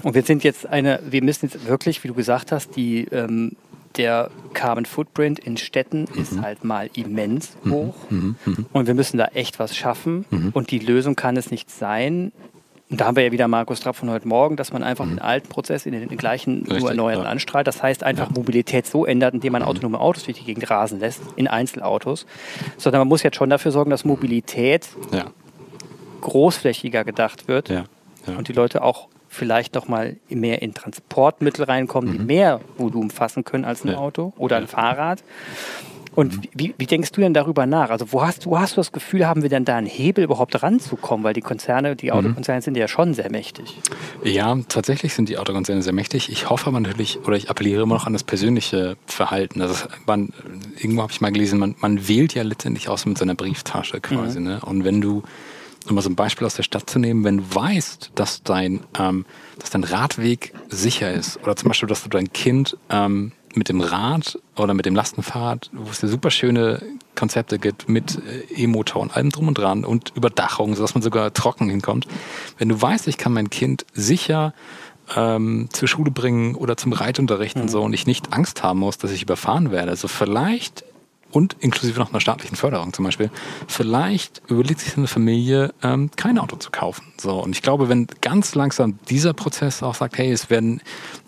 Und 0.03 0.15
wir 0.15 0.23
sind 0.23 0.45
jetzt 0.45 0.67
eine, 0.67 1.01
wir 1.09 1.23
müssen 1.23 1.47
jetzt 1.47 1.67
wirklich, 1.67 2.05
wie 2.05 2.09
du 2.09 2.15
gesagt 2.15 2.53
hast, 2.53 2.77
die, 2.77 3.05
ähm, 3.13 3.53
der 3.97 4.31
Carbon 4.53 4.87
Footprint 4.87 5.39
in 5.39 5.57
Städten 5.57 6.07
mhm. 6.13 6.21
ist 6.21 6.41
halt 6.41 6.65
mal 6.65 6.91
immens 6.95 7.57
Mhm. 7.63 7.71
hoch. 7.73 7.95
Und 8.73 8.87
wir 8.87 8.95
müssen 8.95 9.19
da 9.19 9.27
echt 9.27 9.59
was 9.59 9.77
schaffen. 9.77 10.25
Und 10.53 10.71
die 10.71 10.81
Lösung 10.81 11.17
kann 11.17 11.37
es 11.37 11.51
nicht 11.51 11.71
sein. 11.71 12.33
Und 12.91 13.01
da 13.01 13.07
haben 13.07 13.17
wir 13.17 13.25
ja 13.25 13.33
wieder 13.33 13.49
Markus 13.49 13.81
Trapp 13.81 13.97
von 13.97 14.11
heute 14.11 14.29
Morgen, 14.29 14.57
dass 14.57 14.73
man 14.73 14.83
einfach 14.83 15.07
den 15.07 15.19
alten 15.19 15.49
Prozess 15.49 15.87
in 15.87 15.93
den, 15.93 16.09
den 16.09 16.19
gleichen 16.19 16.61
Mhm. 16.61 16.67
Richtig, 16.67 16.81
nur 16.81 16.91
erneuern 16.91 17.23
ja. 17.23 17.29
anstrahlt. 17.31 17.67
Das 17.67 17.83
heißt 17.83 18.05
einfach 18.05 18.31
Mobilität 18.31 18.87
so 18.87 19.07
ändert, 19.07 19.35
indem 19.35 19.53
man 19.55 19.63
autonome 19.63 19.99
Autos 19.99 20.25
durch 20.25 20.37
die 20.39 20.45
Gegend 20.45 20.69
rasen 20.71 21.01
lässt, 21.01 21.23
in 21.37 21.49
Einzelautos. 21.49 22.27
Sondern 22.77 23.01
man 23.01 23.09
muss 23.09 23.23
jetzt 23.23 23.37
schon 23.37 23.49
dafür 23.51 23.73
sorgen, 23.73 23.91
dass 23.91 24.05
Mobilität 24.05 24.87
Ja, 25.13 25.27
großflächiger 26.21 27.05
gedacht 27.05 27.49
wird 27.49 27.69
ja, 27.69 27.85
ja. 28.27 28.37
und 28.37 28.49
die 28.49 28.53
Leute 28.53 28.83
auch 28.83 29.09
vielleicht 29.29 29.75
noch 29.75 29.89
mal 29.89 30.17
mehr 30.29 30.63
in 30.63 30.75
Transportmittel 30.75 31.65
reinkommen, 31.65 32.13
die 32.13 32.19
mehr 32.19 32.61
Volumen 32.79 33.11
fassen 33.11 33.45
können 33.45 33.65
als 33.65 33.83
ein 33.85 33.89
Mhm. 33.89 33.95
Ja. 33.95 33.99
Auto 33.99 34.33
oder 34.37 34.57
ein 34.59 34.69
Fahrrad. 34.69 35.25
Und 36.15 36.49
wie, 36.55 36.75
wie 36.79 36.87
denkst 36.87 37.13
du 37.13 37.21
denn 37.21 37.35
darüber 37.35 37.67
nach? 37.67 37.91
Also 37.91 38.13
wo 38.13 38.23
hast, 38.23 38.47
wo 38.47 38.59
hast 38.59 38.77
du 38.77 38.81
das 38.81 38.93
Gefühl, 38.93 39.27
haben 39.27 39.43
wir 39.43 39.49
denn 39.49 39.65
da 39.65 39.77
einen 39.77 39.87
Hebel 39.87 40.25
überhaupt 40.25 40.63
ranzukommen? 40.63 41.25
Weil 41.25 41.35
die 41.35 41.41
Konzerne, 41.41 41.93
Mhm. 41.93 41.97
die 41.97 42.13
Autokonzerne 42.13 42.63
sind 42.63 42.77
ja 42.77 42.89
schon 42.89 43.15
sehr 43.15 43.31
mächtig. 43.31 43.79
Ja, 44.23 44.57
tatsächlich 44.69 45.15
sind 45.15 45.29
die 45.29 45.39
Autokonzerne 45.39 45.83
sehr 45.83 45.93
mächtig. 45.93 46.31
Ich 46.31 46.51
hoffe 46.51 46.69
aber 46.69 46.81
natürlich, 46.81 47.19
oder 47.27 47.37
ich 47.37 47.51
appelliere 47.51 47.83
immer 47.83 47.95
noch 47.95 48.07
an 48.07 48.13
das 48.13 48.23
persönliche 48.25 48.97
Verhalten. 49.07 49.61
Also 49.61 49.87
man, 50.07 50.33
irgendwo 50.79 51.03
habe 51.03 51.13
ich 51.13 51.21
mal 51.21 51.33
gelesen, 51.33 51.59
man, 51.59 51.75
man 51.81 52.07
wählt 52.09 52.35
ja 52.35 52.43
letztendlich 52.43 52.89
aus 52.89 53.07
mit 53.07 53.19
seiner 53.19 53.35
Brieftasche 53.35 54.01
quasi. 54.01 54.41
Ne? 54.41 54.61
Und 54.65 54.85
wenn 54.85 55.01
du, 55.01 55.23
um 55.89 55.95
mal 55.97 56.01
so 56.03 56.11
ein 56.11 56.17
Beispiel 56.17 56.47
aus 56.47 56.55
der 56.55 56.63
Stadt 56.63 56.89
zu 56.89 56.99
nehmen, 56.99 57.25
wenn 57.25 57.39
du 57.39 57.55
weißt, 57.55 58.13
dass 58.15 58.43
dein, 58.43 58.81
ähm, 58.99 59.25
dass 59.59 59.71
dein 59.71 59.85
Radweg 59.85 60.53
sicher 60.69 61.13
ist, 61.13 61.43
oder 61.43 61.57
zum 61.57 61.69
Beispiel, 61.69 61.89
dass 61.89 62.03
du 62.03 62.09
dein 62.09 62.33
Kind 62.33 62.77
ähm, 62.91 63.33
mit 63.57 63.69
dem 63.69 63.81
Rad 63.81 64.39
oder 64.57 64.75
mit 64.75 64.87
dem 64.87 64.95
Lastenfahrrad, 64.95 65.71
wo 65.73 65.91
es 65.91 66.03
ja 66.03 66.09
super 66.09 66.31
schöne 66.31 66.83
Konzepte 67.15 67.59
gibt 67.59 67.89
mit 67.89 68.19
äh, 68.19 68.63
E-Motor 68.63 69.03
und 69.03 69.17
allem 69.17 69.31
drum 69.31 69.49
und 69.49 69.59
dran 69.59 69.85
und 69.85 70.13
Überdachung, 70.15 70.75
sodass 70.75 70.95
man 70.95 71.03
sogar 71.03 71.33
trocken 71.33 71.69
hinkommt. 71.69 72.07
Wenn 72.59 72.69
du 72.69 72.81
weißt, 72.81 73.09
ich 73.09 73.19
kann 73.19 73.33
mein 73.33 73.51
Kind 73.51 73.87
sicher 73.93 74.55
ähm, 75.15 75.69
zur 75.73 75.89
Schule 75.89 76.11
bringen 76.11 76.55
oder 76.55 76.77
zum 76.77 76.93
Reitunterricht 76.93 77.57
und 77.57 77.71
so 77.71 77.83
und 77.83 77.93
ich 77.93 78.07
nicht 78.07 78.33
Angst 78.33 78.63
haben 78.63 78.81
muss, 78.81 78.99
dass 78.99 79.11
ich 79.11 79.23
überfahren 79.23 79.71
werde, 79.71 79.91
also 79.91 80.09
vielleicht 80.09 80.84
und 81.35 81.57
inklusive 81.61 81.99
noch 81.99 82.11
einer 82.11 82.21
staatlichen 82.21 82.57
Förderung 82.57 82.93
zum 82.93 83.05
Beispiel, 83.05 83.31
vielleicht 83.67 84.43
überlegt 84.49 84.81
sich 84.81 84.97
eine 84.97 85.07
Familie, 85.07 85.75
ähm, 85.83 86.11
kein 86.17 86.39
Auto 86.39 86.57
zu 86.57 86.71
kaufen. 86.71 87.13
So, 87.21 87.43
und 87.43 87.55
ich 87.55 87.63
glaube, 87.63 87.89
wenn 87.89 88.07
ganz 88.21 88.55
langsam 88.55 88.99
dieser 89.09 89.33
Prozess 89.33 89.83
auch 89.83 89.95
sagt, 89.95 90.19
hey, 90.19 90.31
es 90.31 90.51
werden 90.51 90.81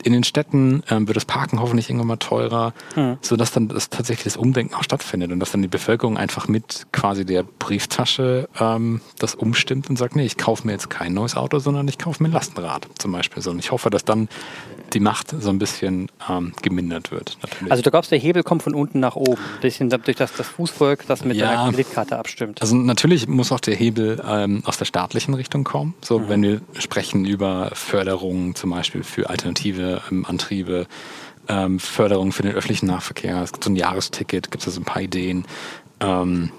in 0.05 0.13
den 0.13 0.25
Städten 0.25 0.83
ähm, 0.91 1.09
wird 1.09 1.17
das 1.17 1.25
Parken 1.25 1.61
hoffentlich 1.61 1.89
irgendwann 1.89 2.09
mal 2.09 2.17
teurer, 2.17 2.73
sodass 3.21 3.51
dann 3.53 3.69
das 3.69 3.91
tatsächlich 3.91 4.25
das 4.25 4.37
Umdenken 4.37 4.75
auch 4.75 4.85
stattfindet 4.85 5.33
und 5.33 5.41
dass 5.41 5.51
dann 5.51 5.63
die 5.63 5.69
Bevölkerung 5.69 6.17
einfach 6.17 6.49
mit 6.49 6.87
quasi 6.93 7.25
der 7.25 7.43
Brieftasche 7.43 8.49
ähm, 8.61 9.01
das 9.19 9.35
umstimmt 9.35 9.91
und 9.91 9.97
sagt, 9.97 10.17
nee, 10.17 10.25
ich 10.25 10.37
kaufe 10.37 10.67
mir 10.67 10.73
jetzt 10.73 10.91
kein 10.91 11.15
neues 11.15 11.37
Auto, 11.37 11.59
sondern 11.59 11.89
ich 11.89 11.99
kaufe 11.99 12.23
mir 12.23 12.29
ein 12.29 12.33
Lastenrad 12.33 12.87
zum 12.99 13.13
Beispiel. 13.13 13.43
So, 13.43 13.51
und 13.51 13.59
ich 13.59 13.73
hoffe, 13.73 13.91
dass 13.91 14.05
dann 14.05 14.29
die 14.93 15.01
Macht 15.01 15.35
so 15.39 15.51
ein 15.51 15.59
bisschen 15.59 16.09
ähm, 16.29 16.53
gemindert 16.63 17.11
wird. 17.11 17.37
Natürlich. 17.43 17.71
Also 17.71 17.83
du 17.83 17.91
glaubst, 17.91 18.11
der 18.11 18.19
Hebel 18.19 18.43
kommt 18.43 18.63
von 18.63 18.75
unten 18.75 19.01
nach 19.01 19.17
oben. 19.17 19.41
Ein 19.57 19.61
bisschen 19.61 19.91
durch 19.91 20.17
das, 20.17 20.33
das 20.35 20.47
Fußvolk, 20.49 21.07
das 21.07 21.25
mit 21.25 21.37
Ja. 21.37 21.65
der 21.65 21.73
Kreditkarte 21.73 22.19
abstimmt. 22.19 22.61
Also 22.63 22.77
natürlich 22.77 23.29
muss 23.29 23.53
auch 23.53 23.61
der 23.61 23.75
Hebel 23.75 24.23
ähm, 24.29 24.63
aus 24.65 24.79
der 24.79 24.85
staatlichen 24.85 25.35
Richtung 25.35 25.65
kommen. 25.65 25.95
So, 26.03 26.29
wenn 26.29 26.43
wir 26.43 26.61
sprechen 26.79 27.25
über 27.25 27.71
Förderungen 27.75 28.55
zum 28.55 28.71
Beispiel 28.71 29.03
für 29.03 29.29
alternative 29.31 30.03
ähm, 30.11 30.25
Antriebe, 30.27 30.87
ähm, 31.49 31.79
Förderung 31.79 32.33
für 32.33 32.43
den 32.43 32.53
öffentlichen 32.53 32.87
Nahverkehr. 32.87 33.43
Es 33.43 33.53
gibt 33.53 33.65
so 33.65 33.71
ein 33.71 33.77
Jahresticket, 33.77 34.51
gibt 34.51 34.67
es 34.67 34.75
so 34.75 34.81
ein 34.81 34.85
paar 34.85 35.03
Ideen. 35.03 35.45
Ähm, 36.01 36.51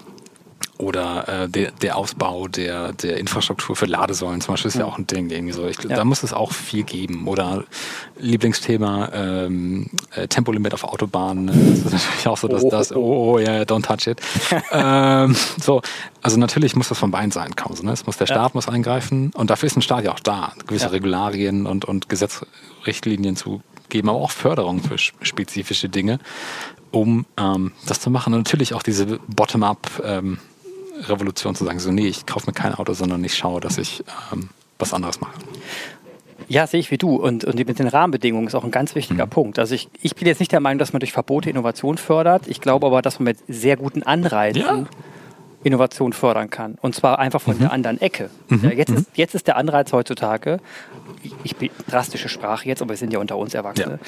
oder 0.78 1.28
äh, 1.44 1.48
der, 1.48 1.72
der 1.72 1.96
Ausbau 1.96 2.46
der, 2.48 2.92
der 2.92 3.18
Infrastruktur 3.18 3.74
für 3.76 3.86
Ladesäulen 3.86 4.40
zum 4.40 4.54
Beispiel 4.54 4.68
ist 4.68 4.76
ja 4.78 4.84
auch 4.84 4.96
ein 4.96 5.06
Ding 5.08 5.28
irgendwie 5.28 5.52
so. 5.52 5.66
Ich, 5.66 5.76
Ja. 5.82 5.96
Da 5.96 6.04
muss 6.04 6.22
es 6.22 6.32
auch 6.32 6.52
viel 6.52 6.84
geben. 6.84 7.26
Oder 7.26 7.64
Lieblingsthema 8.18 9.10
ähm, 9.12 9.90
äh, 10.14 10.28
Tempolimit 10.28 10.74
auf 10.74 10.84
Autobahnen. 10.84 11.46
Das 11.48 11.92
ist 11.92 11.92
natürlich 11.92 12.28
auch 12.28 12.36
so, 12.38 12.48
dass 12.48 12.62
Oh, 12.64 12.70
das, 12.70 12.92
oh, 12.94 13.32
oh, 13.34 13.38
ja, 13.38 13.62
don't 13.62 13.82
touch 13.82 14.06
it. 14.06 14.20
ähm, 14.72 15.34
so, 15.60 15.82
also 16.22 16.38
natürlich 16.38 16.76
muss 16.76 16.88
das 16.88 16.98
von 16.98 17.10
beiden 17.10 17.30
Seiten 17.30 17.56
kommen. 17.56 17.74
So, 17.76 17.82
ne? 17.84 17.92
Es 17.92 18.06
muss 18.06 18.16
der 18.16 18.26
Staat 18.26 18.54
muss 18.54 18.68
eingreifen 18.68 19.30
und 19.34 19.50
dafür 19.50 19.66
ist 19.66 19.76
ein 19.76 19.82
Staat 19.82 20.04
ja 20.04 20.12
auch 20.12 20.20
da, 20.20 20.52
gewisse 20.66 20.86
Ja. 20.86 20.90
Regularien 20.90 21.66
und, 21.66 21.84
und 21.84 22.08
Gesetzrichtlinien 22.08 23.36
zu 23.36 23.62
geben, 23.88 24.08
aber 24.10 24.18
auch 24.18 24.30
Förderung 24.30 24.80
für 24.82 24.94
sch- 24.94 25.12
spezifische 25.22 25.88
Dinge, 25.88 26.18
um 26.90 27.26
ähm, 27.36 27.72
das 27.86 28.00
zu 28.00 28.10
machen. 28.10 28.34
Und 28.34 28.40
natürlich 28.40 28.74
auch 28.74 28.82
diese 28.82 29.18
Bottom-up 29.28 29.88
ähm, 30.04 30.38
Revolution 31.06 31.54
zu 31.54 31.64
sagen, 31.64 31.78
so 31.78 31.90
nee, 31.90 32.06
ich 32.08 32.26
kaufe 32.26 32.46
mir 32.46 32.52
kein 32.52 32.74
Auto, 32.74 32.92
sondern 32.92 33.22
ich 33.24 33.34
schaue, 33.36 33.60
dass 33.60 33.78
ich 33.78 34.02
ähm, 34.32 34.48
was 34.78 34.92
anderes 34.94 35.20
mache. 35.20 35.32
Ja, 36.48 36.66
sehe 36.66 36.80
ich 36.80 36.90
wie 36.90 36.96
du. 36.98 37.16
Und, 37.16 37.44
und 37.44 37.56
mit 37.56 37.78
den 37.78 37.88
Rahmenbedingungen 37.88 38.46
ist 38.46 38.54
auch 38.54 38.64
ein 38.64 38.70
ganz 38.70 38.94
wichtiger 38.94 39.26
Mhm. 39.26 39.30
Punkt. 39.30 39.58
Also 39.58 39.74
ich, 39.74 39.88
ich 40.00 40.14
bin 40.14 40.26
jetzt 40.26 40.38
nicht 40.38 40.52
der 40.52 40.60
Meinung, 40.60 40.78
dass 40.78 40.92
man 40.92 41.00
durch 41.00 41.12
Verbote 41.12 41.50
Innovation 41.50 41.98
fördert. 41.98 42.48
Ich 42.48 42.60
glaube 42.60 42.86
aber, 42.86 43.02
dass 43.02 43.18
man 43.18 43.24
mit 43.24 43.38
sehr 43.48 43.76
guten 43.76 44.02
Anreizen 44.02 44.62
Ja. 44.62 44.86
Innovation 45.64 46.12
fördern 46.12 46.50
kann. 46.50 46.76
Und 46.80 46.94
zwar 46.94 47.18
einfach 47.18 47.40
Mhm. 47.40 47.50
von 47.52 47.58
der 47.58 47.72
anderen 47.72 48.00
Ecke. 48.00 48.30
Ja, 48.50 48.70
jetzt, 48.70 48.90
ist, 48.90 49.06
jetzt 49.14 49.34
ist 49.34 49.46
der 49.46 49.56
Anreiz 49.56 49.92
heutzutage, 49.92 50.58
ich, 51.42 51.56
bin 51.56 51.70
drastische 51.90 52.28
Sprache 52.28 52.68
jetzt, 52.68 52.80
aber 52.80 52.90
wir 52.90 52.96
sind 52.96 53.12
ja 53.12 53.18
unter 53.18 53.36
uns 53.36 53.54
Erwachsene, 53.54 53.98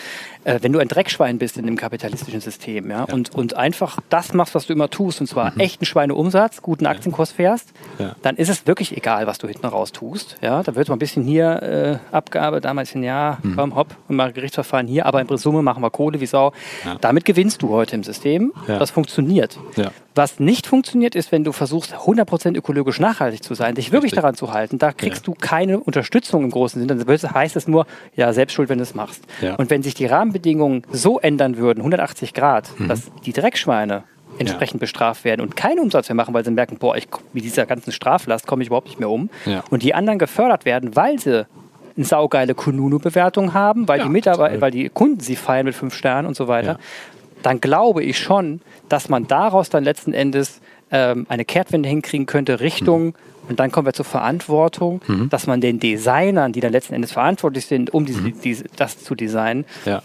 äh, 0.45 0.59
wenn 0.63 0.73
du 0.73 0.79
ein 0.79 0.87
Dreckschwein 0.89 1.39
bist 1.39 1.57
in 1.57 1.67
dem 1.67 1.77
kapitalistischen 1.77 2.41
System 2.41 2.89
ja, 2.91 3.05
Und, 3.05 3.35
und 3.35 3.55
einfach 3.57 3.99
das 4.11 4.33
machst, 4.33 4.55
was 4.55 4.67
du 4.67 4.73
immer 4.73 4.89
tust, 4.91 5.21
und 5.21 5.27
zwar 5.27 5.53
echten 5.59 5.85
Schweineumsatz, 5.85 6.63
guten 6.63 6.87
Aktienkurs 6.87 7.33
fährst, 7.33 7.73
Mhm. 7.99 8.05
Ja. 8.05 8.17
dann 8.23 8.37
ist 8.37 8.49
es 8.49 8.67
wirklich 8.67 8.97
egal, 8.97 9.27
was 9.27 9.39
du 9.39 9.49
hinten 9.49 9.67
raus 9.67 9.91
tust. 9.93 10.37
Ja, 10.43 10.63
da 10.63 10.75
wird 10.77 10.89
mal 10.89 10.97
ein 10.97 10.99
bisschen 11.01 11.25
hier 11.25 12.01
äh, 12.13 12.15
Abgabe, 12.15 12.61
damals 12.61 12.95
ein 12.95 13.03
Jahr, 13.03 13.39
Mhm. 13.43 13.57
komm, 13.57 13.75
hopp, 13.75 13.97
und 14.09 14.17
mal 14.17 14.33
Gerichtsverfahren 14.33 14.87
hier, 14.87 15.07
aber 15.07 15.21
in 15.21 15.37
Summe 15.37 15.63
machen 15.63 15.83
wir 15.83 15.91
Kohle 15.91 16.21
wie 16.21 16.27
Sau. 16.27 16.53
Ja. 16.85 16.97
Damit 17.01 17.25
gewinnst 17.25 17.63
du 17.63 17.71
heute 17.71 17.97
im 17.97 18.05
System. 18.05 18.53
Ja. 18.69 18.79
Das 18.79 18.91
funktioniert. 18.91 19.59
Ja. 20.17 20.23
Was 20.23 20.41
nicht 20.41 20.67
funktioniert, 20.67 21.15
ist, 21.15 21.31
wenn 21.33 21.45
du 21.45 21.53
versuchst, 21.53 21.95
100% 21.95 22.57
ökologisch 22.57 22.99
nachhaltig 23.01 23.43
zu 23.43 23.55
sein, 23.55 23.75
dich 23.77 23.93
wirklich 23.93 24.13
Richtig. 24.13 24.23
daran 24.23 24.35
zu 24.35 24.53
halten. 24.53 24.79
Da 24.79 24.93
kriegst 24.93 25.27
du 25.27 25.35
keine 25.35 25.79
Unterstützung 25.81 26.45
im 26.45 26.51
großen 26.51 26.81
Sinne. 26.81 26.97
Dann 27.05 27.33
heißt 27.35 27.57
es 27.57 27.69
nur, 27.69 27.87
ja, 28.17 28.33
selbst 28.33 28.55
schuld, 28.55 28.69
wenn 28.69 28.79
du 28.79 28.83
es 28.83 28.95
machst. 28.95 29.23
Ja. 29.41 29.55
Und 29.55 29.71
wenn 29.71 29.83
sich 29.83 29.95
die 29.95 30.07
Rahmenbedingungen 30.07 30.83
so 30.91 31.21
ändern 31.21 31.57
würden, 31.57 31.81
180 31.81 32.35
Grad, 32.35 32.71
Mhm. 32.79 32.89
dass 32.89 33.11
die 33.25 33.33
Dreckschweine 33.33 34.03
entsprechend 34.39 34.81
bestraft 34.81 35.25
werden 35.25 35.43
und 35.43 35.55
keinen 35.55 35.81
Umsatz 35.81 36.09
mehr 36.09 36.17
machen, 36.17 36.33
weil 36.35 36.45
sie 36.45 36.51
merken, 36.51 36.77
boah, 36.79 36.97
ich, 36.97 37.09
mit 37.33 37.45
dieser 37.45 37.67
ganzen 37.67 37.93
Straflast 37.93 38.47
komme 38.47 38.63
ich 38.63 38.69
überhaupt 38.69 38.87
nicht 38.89 38.99
mehr 38.99 39.11
um. 39.11 39.29
Ja. 39.45 39.63
Und 39.71 39.83
die 39.83 39.95
anderen 39.95 40.19
gefördert 40.19 40.65
werden, 40.65 40.97
weil 40.97 41.19
sie 41.19 41.47
eine 41.97 42.05
saugeile 42.07 42.55
Kununu-Bewertung 42.55 43.53
haben, 43.53 43.87
weil, 43.87 43.99
Ja, 43.99 44.05
die 44.05 44.11
Mitarbeiter, 44.11 44.61
weil 44.61 44.71
die 44.71 44.89
Kunden 44.89 45.21
sie 45.21 45.37
feiern 45.37 45.67
mit 45.67 45.75
fünf 45.75 45.95
Sternen 45.95 46.27
und 46.27 46.37
so 46.37 46.49
weiter 46.49 46.73
Ja. 46.73 46.79
Dann 47.43 47.61
glaube 47.61 48.03
ich 48.03 48.19
schon, 48.19 48.61
dass 48.89 49.09
man 49.09 49.27
daraus 49.27 49.71
dann 49.71 49.85
letzten 49.85 50.13
Endes 50.13 50.61
ähm, 50.91 51.27
eine 51.29 51.45
Kehrtwende 51.45 51.89
hinkriegen 51.89 52.27
könnte 52.27 52.61
Richtung, 52.61 53.07
Mhm. 53.07 53.15
und 53.49 53.61
dann 53.61 53.71
kommen 53.73 53.87
wir 53.87 53.93
zur 53.93 54.05
Verantwortung, 54.05 55.01
dass 55.31 55.47
man 55.47 55.61
den 55.61 55.81
Designern, 55.81 56.53
die 56.53 56.61
dann 56.61 56.73
letzten 56.73 56.95
Endes 56.95 57.13
verantwortlich 57.13 57.67
sind, 57.67 57.93
um 57.93 58.07
diese, 58.07 58.31
diese, 58.33 58.65
das 58.77 59.03
zu 59.03 59.15
designen, 59.15 59.65
Ja. 59.85 60.03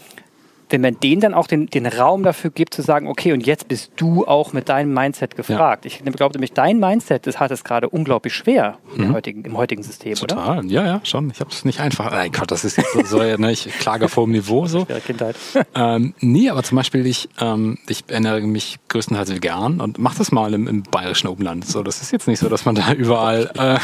Wenn 0.68 0.80
man 0.80 0.98
denen 1.00 1.20
dann 1.20 1.34
auch 1.34 1.46
den, 1.46 1.66
den 1.66 1.86
Raum 1.86 2.22
dafür 2.22 2.50
gibt, 2.50 2.74
zu 2.74 2.82
sagen, 2.82 3.08
okay, 3.08 3.32
und 3.32 3.46
jetzt 3.46 3.68
bist 3.68 3.92
du 3.96 4.26
auch 4.26 4.52
mit 4.52 4.68
deinem 4.68 4.92
Mindset 4.92 5.36
gefragt. 5.36 5.86
Ich 5.86 6.02
glaube 6.04 6.34
nämlich, 6.34 6.52
dein 6.52 6.78
Mindset 6.78 7.26
das 7.26 7.38
hat 7.38 7.50
es 7.50 7.64
gerade 7.64 7.88
unglaublich 7.88 8.34
schwer 8.34 8.78
im, 8.96 9.12
heutigen, 9.12 9.44
im 9.44 9.56
heutigen 9.56 9.82
System, 9.82 10.12
oder? 10.12 10.36
Total, 10.36 10.66
ja, 10.66 10.84
ja, 10.84 11.00
schon. 11.04 11.30
Ich 11.30 11.40
habe 11.40 11.50
es 11.50 11.64
nicht 11.64 11.80
einfach. 11.80 12.10
Nein, 12.10 12.30
Gott, 12.32 12.50
das 12.50 12.64
ist 12.64 12.76
jetzt 12.76 12.92
so, 12.92 13.04
so 13.04 13.18
ne, 13.18 13.52
ich 13.52 13.66
klage 13.78 14.06
auf 14.06 14.16
hohem 14.16 14.32
Niveau 14.32 14.66
so. 14.66 14.86
Ja, 14.88 15.00
Kindheit. 15.00 15.36
Ähm, 15.74 16.14
nee, 16.20 16.48
aber 16.48 16.62
zum 16.62 16.76
Beispiel, 16.76 17.04
ich, 17.06 17.28
ähm, 17.38 17.78
ich 17.88 18.04
ernähre 18.08 18.40
mich 18.40 18.78
größtenteils 18.88 19.34
vegan 19.34 19.80
und 19.80 19.98
mache 19.98 20.18
das 20.18 20.32
mal 20.32 20.54
im, 20.54 20.66
im 20.68 20.82
bayerischen 20.84 21.28
Umland. 21.28 21.66
So, 21.66 21.82
das 21.82 22.00
ist 22.00 22.12
jetzt 22.12 22.28
nicht 22.28 22.38
so, 22.38 22.48
dass 22.48 22.64
man 22.64 22.74
da 22.76 22.92
überall 22.94 23.50
äh, 23.54 23.78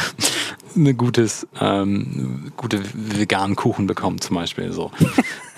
eine 0.75 0.93
gutes, 0.95 1.47
ähm, 1.59 2.51
gute 2.57 2.81
veganen 2.93 3.55
Kuchen 3.55 3.85
bekommt, 3.85 4.23
zum 4.23 4.35
Beispiel. 4.35 4.71
So. 4.71 4.91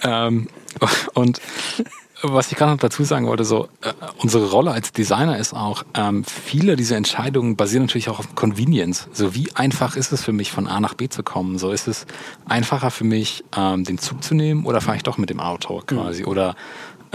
Ähm, 0.03 0.47
und 1.13 1.41
was 2.33 2.51
ich 2.51 2.57
gerade 2.57 2.71
noch 2.71 2.79
dazu 2.79 3.03
sagen 3.03 3.27
wollte, 3.27 3.45
so 3.45 3.67
äh, 3.81 3.93
unsere 4.17 4.49
Rolle 4.49 4.71
als 4.71 4.91
Designer 4.91 5.37
ist 5.37 5.53
auch, 5.53 5.83
ähm, 5.93 6.23
viele 6.23 6.75
dieser 6.75 6.97
Entscheidungen 6.97 7.55
basieren 7.55 7.83
natürlich 7.83 8.09
auch 8.09 8.19
auf 8.19 8.35
Convenience. 8.35 9.07
So 9.13 9.35
wie 9.35 9.53
einfach 9.55 9.95
ist 9.95 10.11
es 10.11 10.23
für 10.23 10.33
mich, 10.33 10.51
von 10.51 10.67
A 10.67 10.79
nach 10.79 10.93
B 10.93 11.09
zu 11.09 11.23
kommen? 11.23 11.57
So 11.57 11.71
ist 11.71 11.87
es 11.87 12.05
einfacher 12.47 12.91
für 12.91 13.03
mich, 13.03 13.43
ähm, 13.55 13.83
den 13.83 13.97
Zug 13.97 14.23
zu 14.23 14.35
nehmen 14.35 14.65
oder 14.65 14.81
fahre 14.81 14.97
ich 14.97 15.03
doch 15.03 15.17
mit 15.17 15.29
dem 15.29 15.39
Auto 15.39 15.81
quasi? 15.85 16.25
Oder 16.25 16.55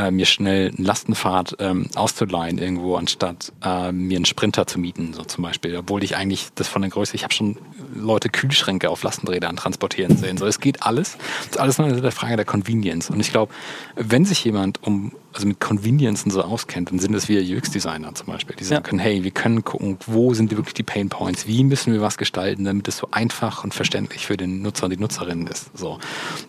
äh, 0.00 0.10
mir 0.10 0.26
schnell 0.26 0.72
ein 0.76 0.84
Lastenfahrrad 0.84 1.56
ähm, 1.58 1.88
auszuleihen 1.94 2.58
irgendwo, 2.58 2.96
anstatt 2.96 3.52
äh, 3.62 3.92
mir 3.92 4.16
einen 4.16 4.24
Sprinter 4.24 4.66
zu 4.66 4.78
mieten, 4.78 5.12
so 5.12 5.24
zum 5.24 5.42
Beispiel. 5.42 5.76
Obwohl 5.76 6.02
ich 6.02 6.16
eigentlich 6.16 6.48
das 6.54 6.68
von 6.68 6.82
der 6.82 6.90
Größe, 6.90 7.14
ich 7.14 7.24
habe 7.24 7.34
schon 7.34 7.58
Leute 7.94 8.28
Kühlschränke 8.28 8.88
auf 8.88 9.02
Lastenrädern 9.02 9.56
transportieren 9.56 10.16
sehen. 10.16 10.38
So, 10.38 10.46
es 10.46 10.60
geht 10.60 10.82
alles. 10.82 11.18
Das 11.38 11.48
ist 11.50 11.58
alles 11.58 11.78
nur 11.78 11.88
eine 11.88 12.10
Frage 12.12 12.36
der 12.36 12.44
Convenience. 12.44 13.10
Und 13.10 13.20
ich 13.20 13.30
glaube, 13.30 13.52
wenn 13.96 14.24
sich 14.24 14.44
jemand 14.44 14.82
um 14.82 14.99
also 15.32 15.46
mit 15.46 15.60
Convenience 15.60 16.24
und 16.24 16.30
so 16.30 16.42
auskennt, 16.42 16.90
dann 16.90 16.98
sind 16.98 17.14
es 17.14 17.28
wir 17.28 17.40
UX-Designer 17.40 18.14
zum 18.14 18.26
Beispiel, 18.26 18.56
die 18.56 18.64
sagen 18.64 18.84
ja. 18.84 18.88
können, 18.88 18.98
hey, 18.98 19.22
wir 19.24 19.30
können 19.30 19.64
gucken, 19.64 19.98
wo 20.06 20.34
sind 20.34 20.50
wirklich 20.50 20.74
die 20.74 20.82
Pain 20.82 21.08
Points, 21.08 21.46
wie 21.46 21.64
müssen 21.64 21.92
wir 21.92 22.00
was 22.00 22.18
gestalten, 22.18 22.64
damit 22.64 22.88
es 22.88 22.98
so 22.98 23.08
einfach 23.10 23.64
und 23.64 23.74
verständlich 23.74 24.26
für 24.26 24.36
den 24.36 24.62
Nutzer 24.62 24.84
und 24.84 24.90
die 24.90 24.96
Nutzerin 24.96 25.46
ist. 25.46 25.70
So, 25.76 25.98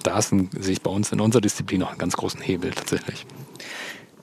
da 0.04 0.18
ist 0.18 0.32
ein, 0.32 0.50
sehe 0.58 0.74
ich 0.74 0.82
bei 0.82 0.92
uns 0.92 1.12
in 1.12 1.20
unserer 1.20 1.42
Disziplin 1.42 1.82
noch 1.82 1.90
einen 1.90 2.00
ganz 2.00 2.18
großen 2.18 2.42
Hebel 2.42 2.72
tatsächlich 2.72 3.26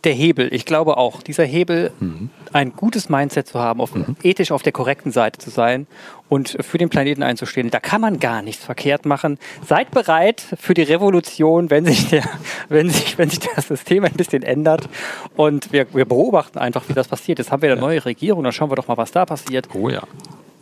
der 0.08 0.16
Hebel. 0.16 0.48
Ich 0.54 0.64
glaube 0.64 0.96
auch, 0.96 1.22
dieser 1.22 1.44
Hebel, 1.44 1.92
mhm. 2.00 2.30
ein 2.54 2.72
gutes 2.72 3.10
Mindset 3.10 3.46
zu 3.46 3.58
haben, 3.58 3.78
auf, 3.78 3.94
mhm. 3.94 4.16
ethisch 4.22 4.52
auf 4.52 4.62
der 4.62 4.72
korrekten 4.72 5.12
Seite 5.12 5.38
zu 5.38 5.50
sein 5.50 5.86
und 6.30 6.56
für 6.60 6.78
den 6.78 6.88
Planeten 6.88 7.22
einzustehen. 7.22 7.68
Da 7.68 7.78
kann 7.78 8.00
man 8.00 8.18
gar 8.18 8.40
nichts 8.40 8.64
verkehrt 8.64 9.04
machen. 9.04 9.38
Seid 9.66 9.90
bereit 9.90 10.42
für 10.58 10.72
die 10.72 10.82
Revolution, 10.82 11.68
wenn 11.68 11.84
sich, 11.84 12.08
der, 12.08 12.22
wenn 12.70 12.88
sich, 12.88 13.18
wenn 13.18 13.28
sich 13.28 13.40
das 13.40 13.68
System 13.68 14.02
ein 14.02 14.14
bisschen 14.14 14.42
ändert. 14.42 14.88
Und 15.36 15.74
wir, 15.74 15.92
wir 15.94 16.06
beobachten 16.06 16.58
einfach, 16.58 16.88
wie 16.88 16.94
das 16.94 17.06
passiert. 17.06 17.38
Jetzt 17.38 17.52
haben 17.52 17.60
wir 17.60 17.70
eine 17.70 17.80
neue 17.80 18.02
Regierung, 18.02 18.44
dann 18.44 18.54
schauen 18.54 18.70
wir 18.70 18.76
doch 18.76 18.88
mal, 18.88 18.96
was 18.96 19.12
da 19.12 19.26
passiert. 19.26 19.68
Oh 19.74 19.90
ja. 19.90 20.04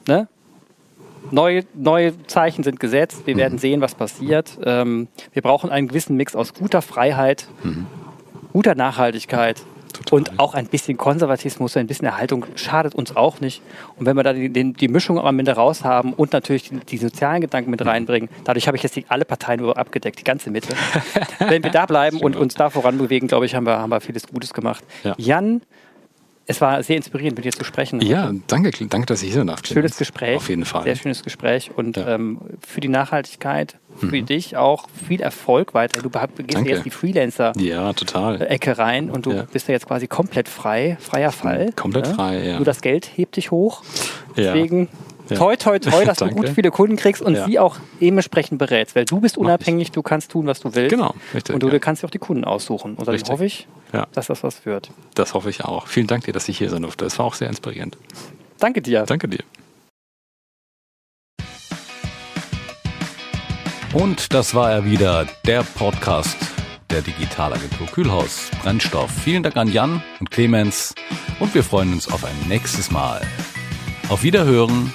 Ne? 0.09 0.27
Neue, 1.31 1.65
neue 1.75 2.15
Zeichen 2.27 2.65
sind 2.65 2.81
gesetzt. 2.81 3.27
Wir 3.27 3.35
mhm. 3.35 3.39
werden 3.39 3.59
sehen, 3.59 3.81
was 3.81 3.95
passiert. 3.95 4.59
Ähm, 4.65 5.07
wir 5.33 5.43
brauchen 5.43 5.71
einen 5.71 5.87
gewissen 5.87 6.17
Mix 6.17 6.35
aus 6.35 6.53
guter 6.53 6.83
Freiheit. 6.83 7.47
Mhm 7.63 7.87
guter 8.57 8.75
Nachhaltigkeit 8.75 9.61
Total. 9.93 10.19
und 10.19 10.41
auch 10.41 10.55
ein 10.55 10.67
bisschen 10.67 10.97
Konservatismus, 10.97 11.77
ein 11.77 11.87
bisschen 11.87 12.07
Erhaltung 12.07 12.47
schadet 12.55 12.95
uns 12.95 13.15
auch 13.15 13.39
nicht. 13.41 13.61
Und 13.99 14.07
wenn 14.07 14.17
wir 14.17 14.23
da 14.23 14.33
die, 14.33 14.49
die, 14.49 14.73
die 14.73 14.89
Mischung 14.89 15.19
am 15.19 15.39
Ende 15.39 15.53
raus 15.53 15.85
haben 15.85 16.15
und 16.15 16.33
natürlich 16.33 16.71
die, 16.71 16.79
die 16.79 16.97
sozialen 16.97 17.43
Gedanken 17.43 17.71
mit 17.71 17.85
reinbringen, 17.85 18.31
dadurch 18.45 18.67
habe 18.67 18.79
ich 18.79 18.83
jetzt 18.83 18.97
die, 18.97 19.05
alle 19.11 19.27
Parteien 19.27 19.63
abgedeckt, 19.63 20.21
die 20.21 20.25
ganze 20.25 20.51
Mitte. 20.51 20.75
wenn 21.39 21.63
wir 21.63 21.71
da 21.71 21.85
bleiben 21.85 22.17
und 22.23 22.35
uns 22.35 22.55
da 22.55 22.71
voranbewegen, 22.71 23.29
glaube 23.29 23.45
ich, 23.45 23.55
haben 23.55 23.67
wir, 23.67 23.79
haben 23.79 23.91
wir 23.91 24.01
vieles 24.01 24.27
Gutes 24.27 24.55
gemacht. 24.55 24.83
Ja. 25.05 25.15
Jan, 25.19 25.61
es 26.47 26.61
war 26.61 26.83
sehr 26.83 26.97
inspirierend, 26.97 27.37
mit 27.37 27.45
dir 27.45 27.53
zu 27.53 27.65
sprechen. 27.65 28.01
Ja, 28.01 28.33
danke, 28.47 28.71
danke, 28.87 29.07
dass 29.07 29.23
ich 29.23 29.33
hier 29.33 29.45
darf. 29.45 29.67
Schönes 29.67 29.97
Gespräch. 29.97 30.37
Auf 30.37 30.49
jeden 30.49 30.65
Fall. 30.65 30.85
Sehr 30.85 30.97
schönes 30.97 31.23
Gespräch 31.25 31.73
und 31.75 31.97
ja. 31.97 32.15
ähm, 32.15 32.41
für 32.67 32.81
die 32.81 32.89
Nachhaltigkeit, 32.89 33.79
für 33.97 34.07
mhm. 34.07 34.27
dich 34.27 34.57
auch 34.57 34.87
viel 35.09 35.21
Erfolg 35.21 35.75
weiter. 35.75 36.03
Du 36.03 36.09
gehst 36.09 36.55
danke. 36.55 36.71
jetzt 36.71 36.85
die 36.85 36.91
Freelancer-Ecke 36.91 38.71
ja, 38.71 38.77
rein 38.77 39.11
und 39.11 39.27
du 39.27 39.33
ja. 39.33 39.47
bist 39.53 39.67
ja 39.69 39.75
jetzt 39.75 39.87
quasi 39.87 40.07
komplett 40.07 40.49
frei, 40.49 40.97
freier 41.01 41.33
Fall. 41.33 41.73
Komplett 41.75 42.07
ne? 42.07 42.15
frei, 42.15 42.47
ja. 42.47 42.57
Nur 42.57 42.65
das 42.65 42.81
Geld 42.81 43.11
hebt 43.17 43.37
dich 43.37 43.51
hoch. 43.51 43.83
Deswegen 44.37 44.89
ja. 45.29 45.37
toi, 45.37 45.57
toi, 45.57 45.79
toi, 45.79 46.05
dass 46.05 46.19
du 46.19 46.29
gut 46.29 46.49
viele 46.51 46.71
Kunden 46.71 46.97
kriegst 46.97 47.23
und 47.23 47.35
ja. 47.35 47.47
sie 47.47 47.59
auch 47.59 47.77
dementsprechend 48.01 48.59
berätst. 48.59 48.95
Weil 48.95 49.05
du 49.05 49.21
bist 49.21 49.39
unabhängig, 49.39 49.93
du 49.93 50.03
kannst 50.03 50.31
tun, 50.31 50.47
was 50.47 50.61
du 50.61 50.75
willst. 50.75 50.91
Genau, 50.91 51.15
richtig. 51.35 51.55
Und 51.55 51.63
du 51.63 51.69
ja. 51.69 51.79
kannst 51.79 52.03
dir 52.03 52.07
auch 52.07 52.11
die 52.11 52.19
Kunden 52.19 52.45
aussuchen. 52.45 52.95
Und 52.95 53.07
dann 53.07 53.15
richtig. 53.15 53.33
hoffe 53.33 53.45
ich, 53.45 53.69
dass 54.13 54.27
das 54.27 54.43
was 54.43 54.67
wird. 54.67 54.91
Das 55.15 55.35
hoffe 55.35 55.51
ich 55.51 55.65
auch. 55.65 55.87
Vielen 55.87 56.07
Dank 56.07 56.25
dir, 56.25 56.33
dass 56.33 56.49
ich 56.49 56.59
hier 56.59 56.71
sein 56.71 56.83
durfte. 56.83 57.05
Es 57.05 57.19
war 57.19 57.27
auch 57.27 57.35
sehr 57.35 57.49
inspirierend. 57.49 57.97
Danke 58.59 58.83
dir. 58.83 59.05
Danke 59.07 59.29
dir. 59.29 59.45
Und 63.93 64.35
das 64.35 64.55
war 64.55 64.71
er 64.71 64.85
wieder, 64.85 65.27
der 65.47 65.63
Podcast 65.63 66.37
der 66.91 67.03
Digitalagentur 67.03 67.87
Kühlhaus 67.87 68.51
Brennstoff. 68.63 69.11
Vielen 69.11 69.43
Dank 69.43 69.57
an 69.57 69.69
Jan 69.69 70.03
und 70.21 70.31
Clemens 70.31 70.95
und 71.41 71.55
wir 71.55 71.65
freuen 71.65 71.93
uns 71.93 72.11
auf 72.11 72.25
ein 72.25 72.37
nächstes 72.49 72.91
Mal. 72.91 73.23
Auf 74.09 74.23
Wiederhören 74.23 74.95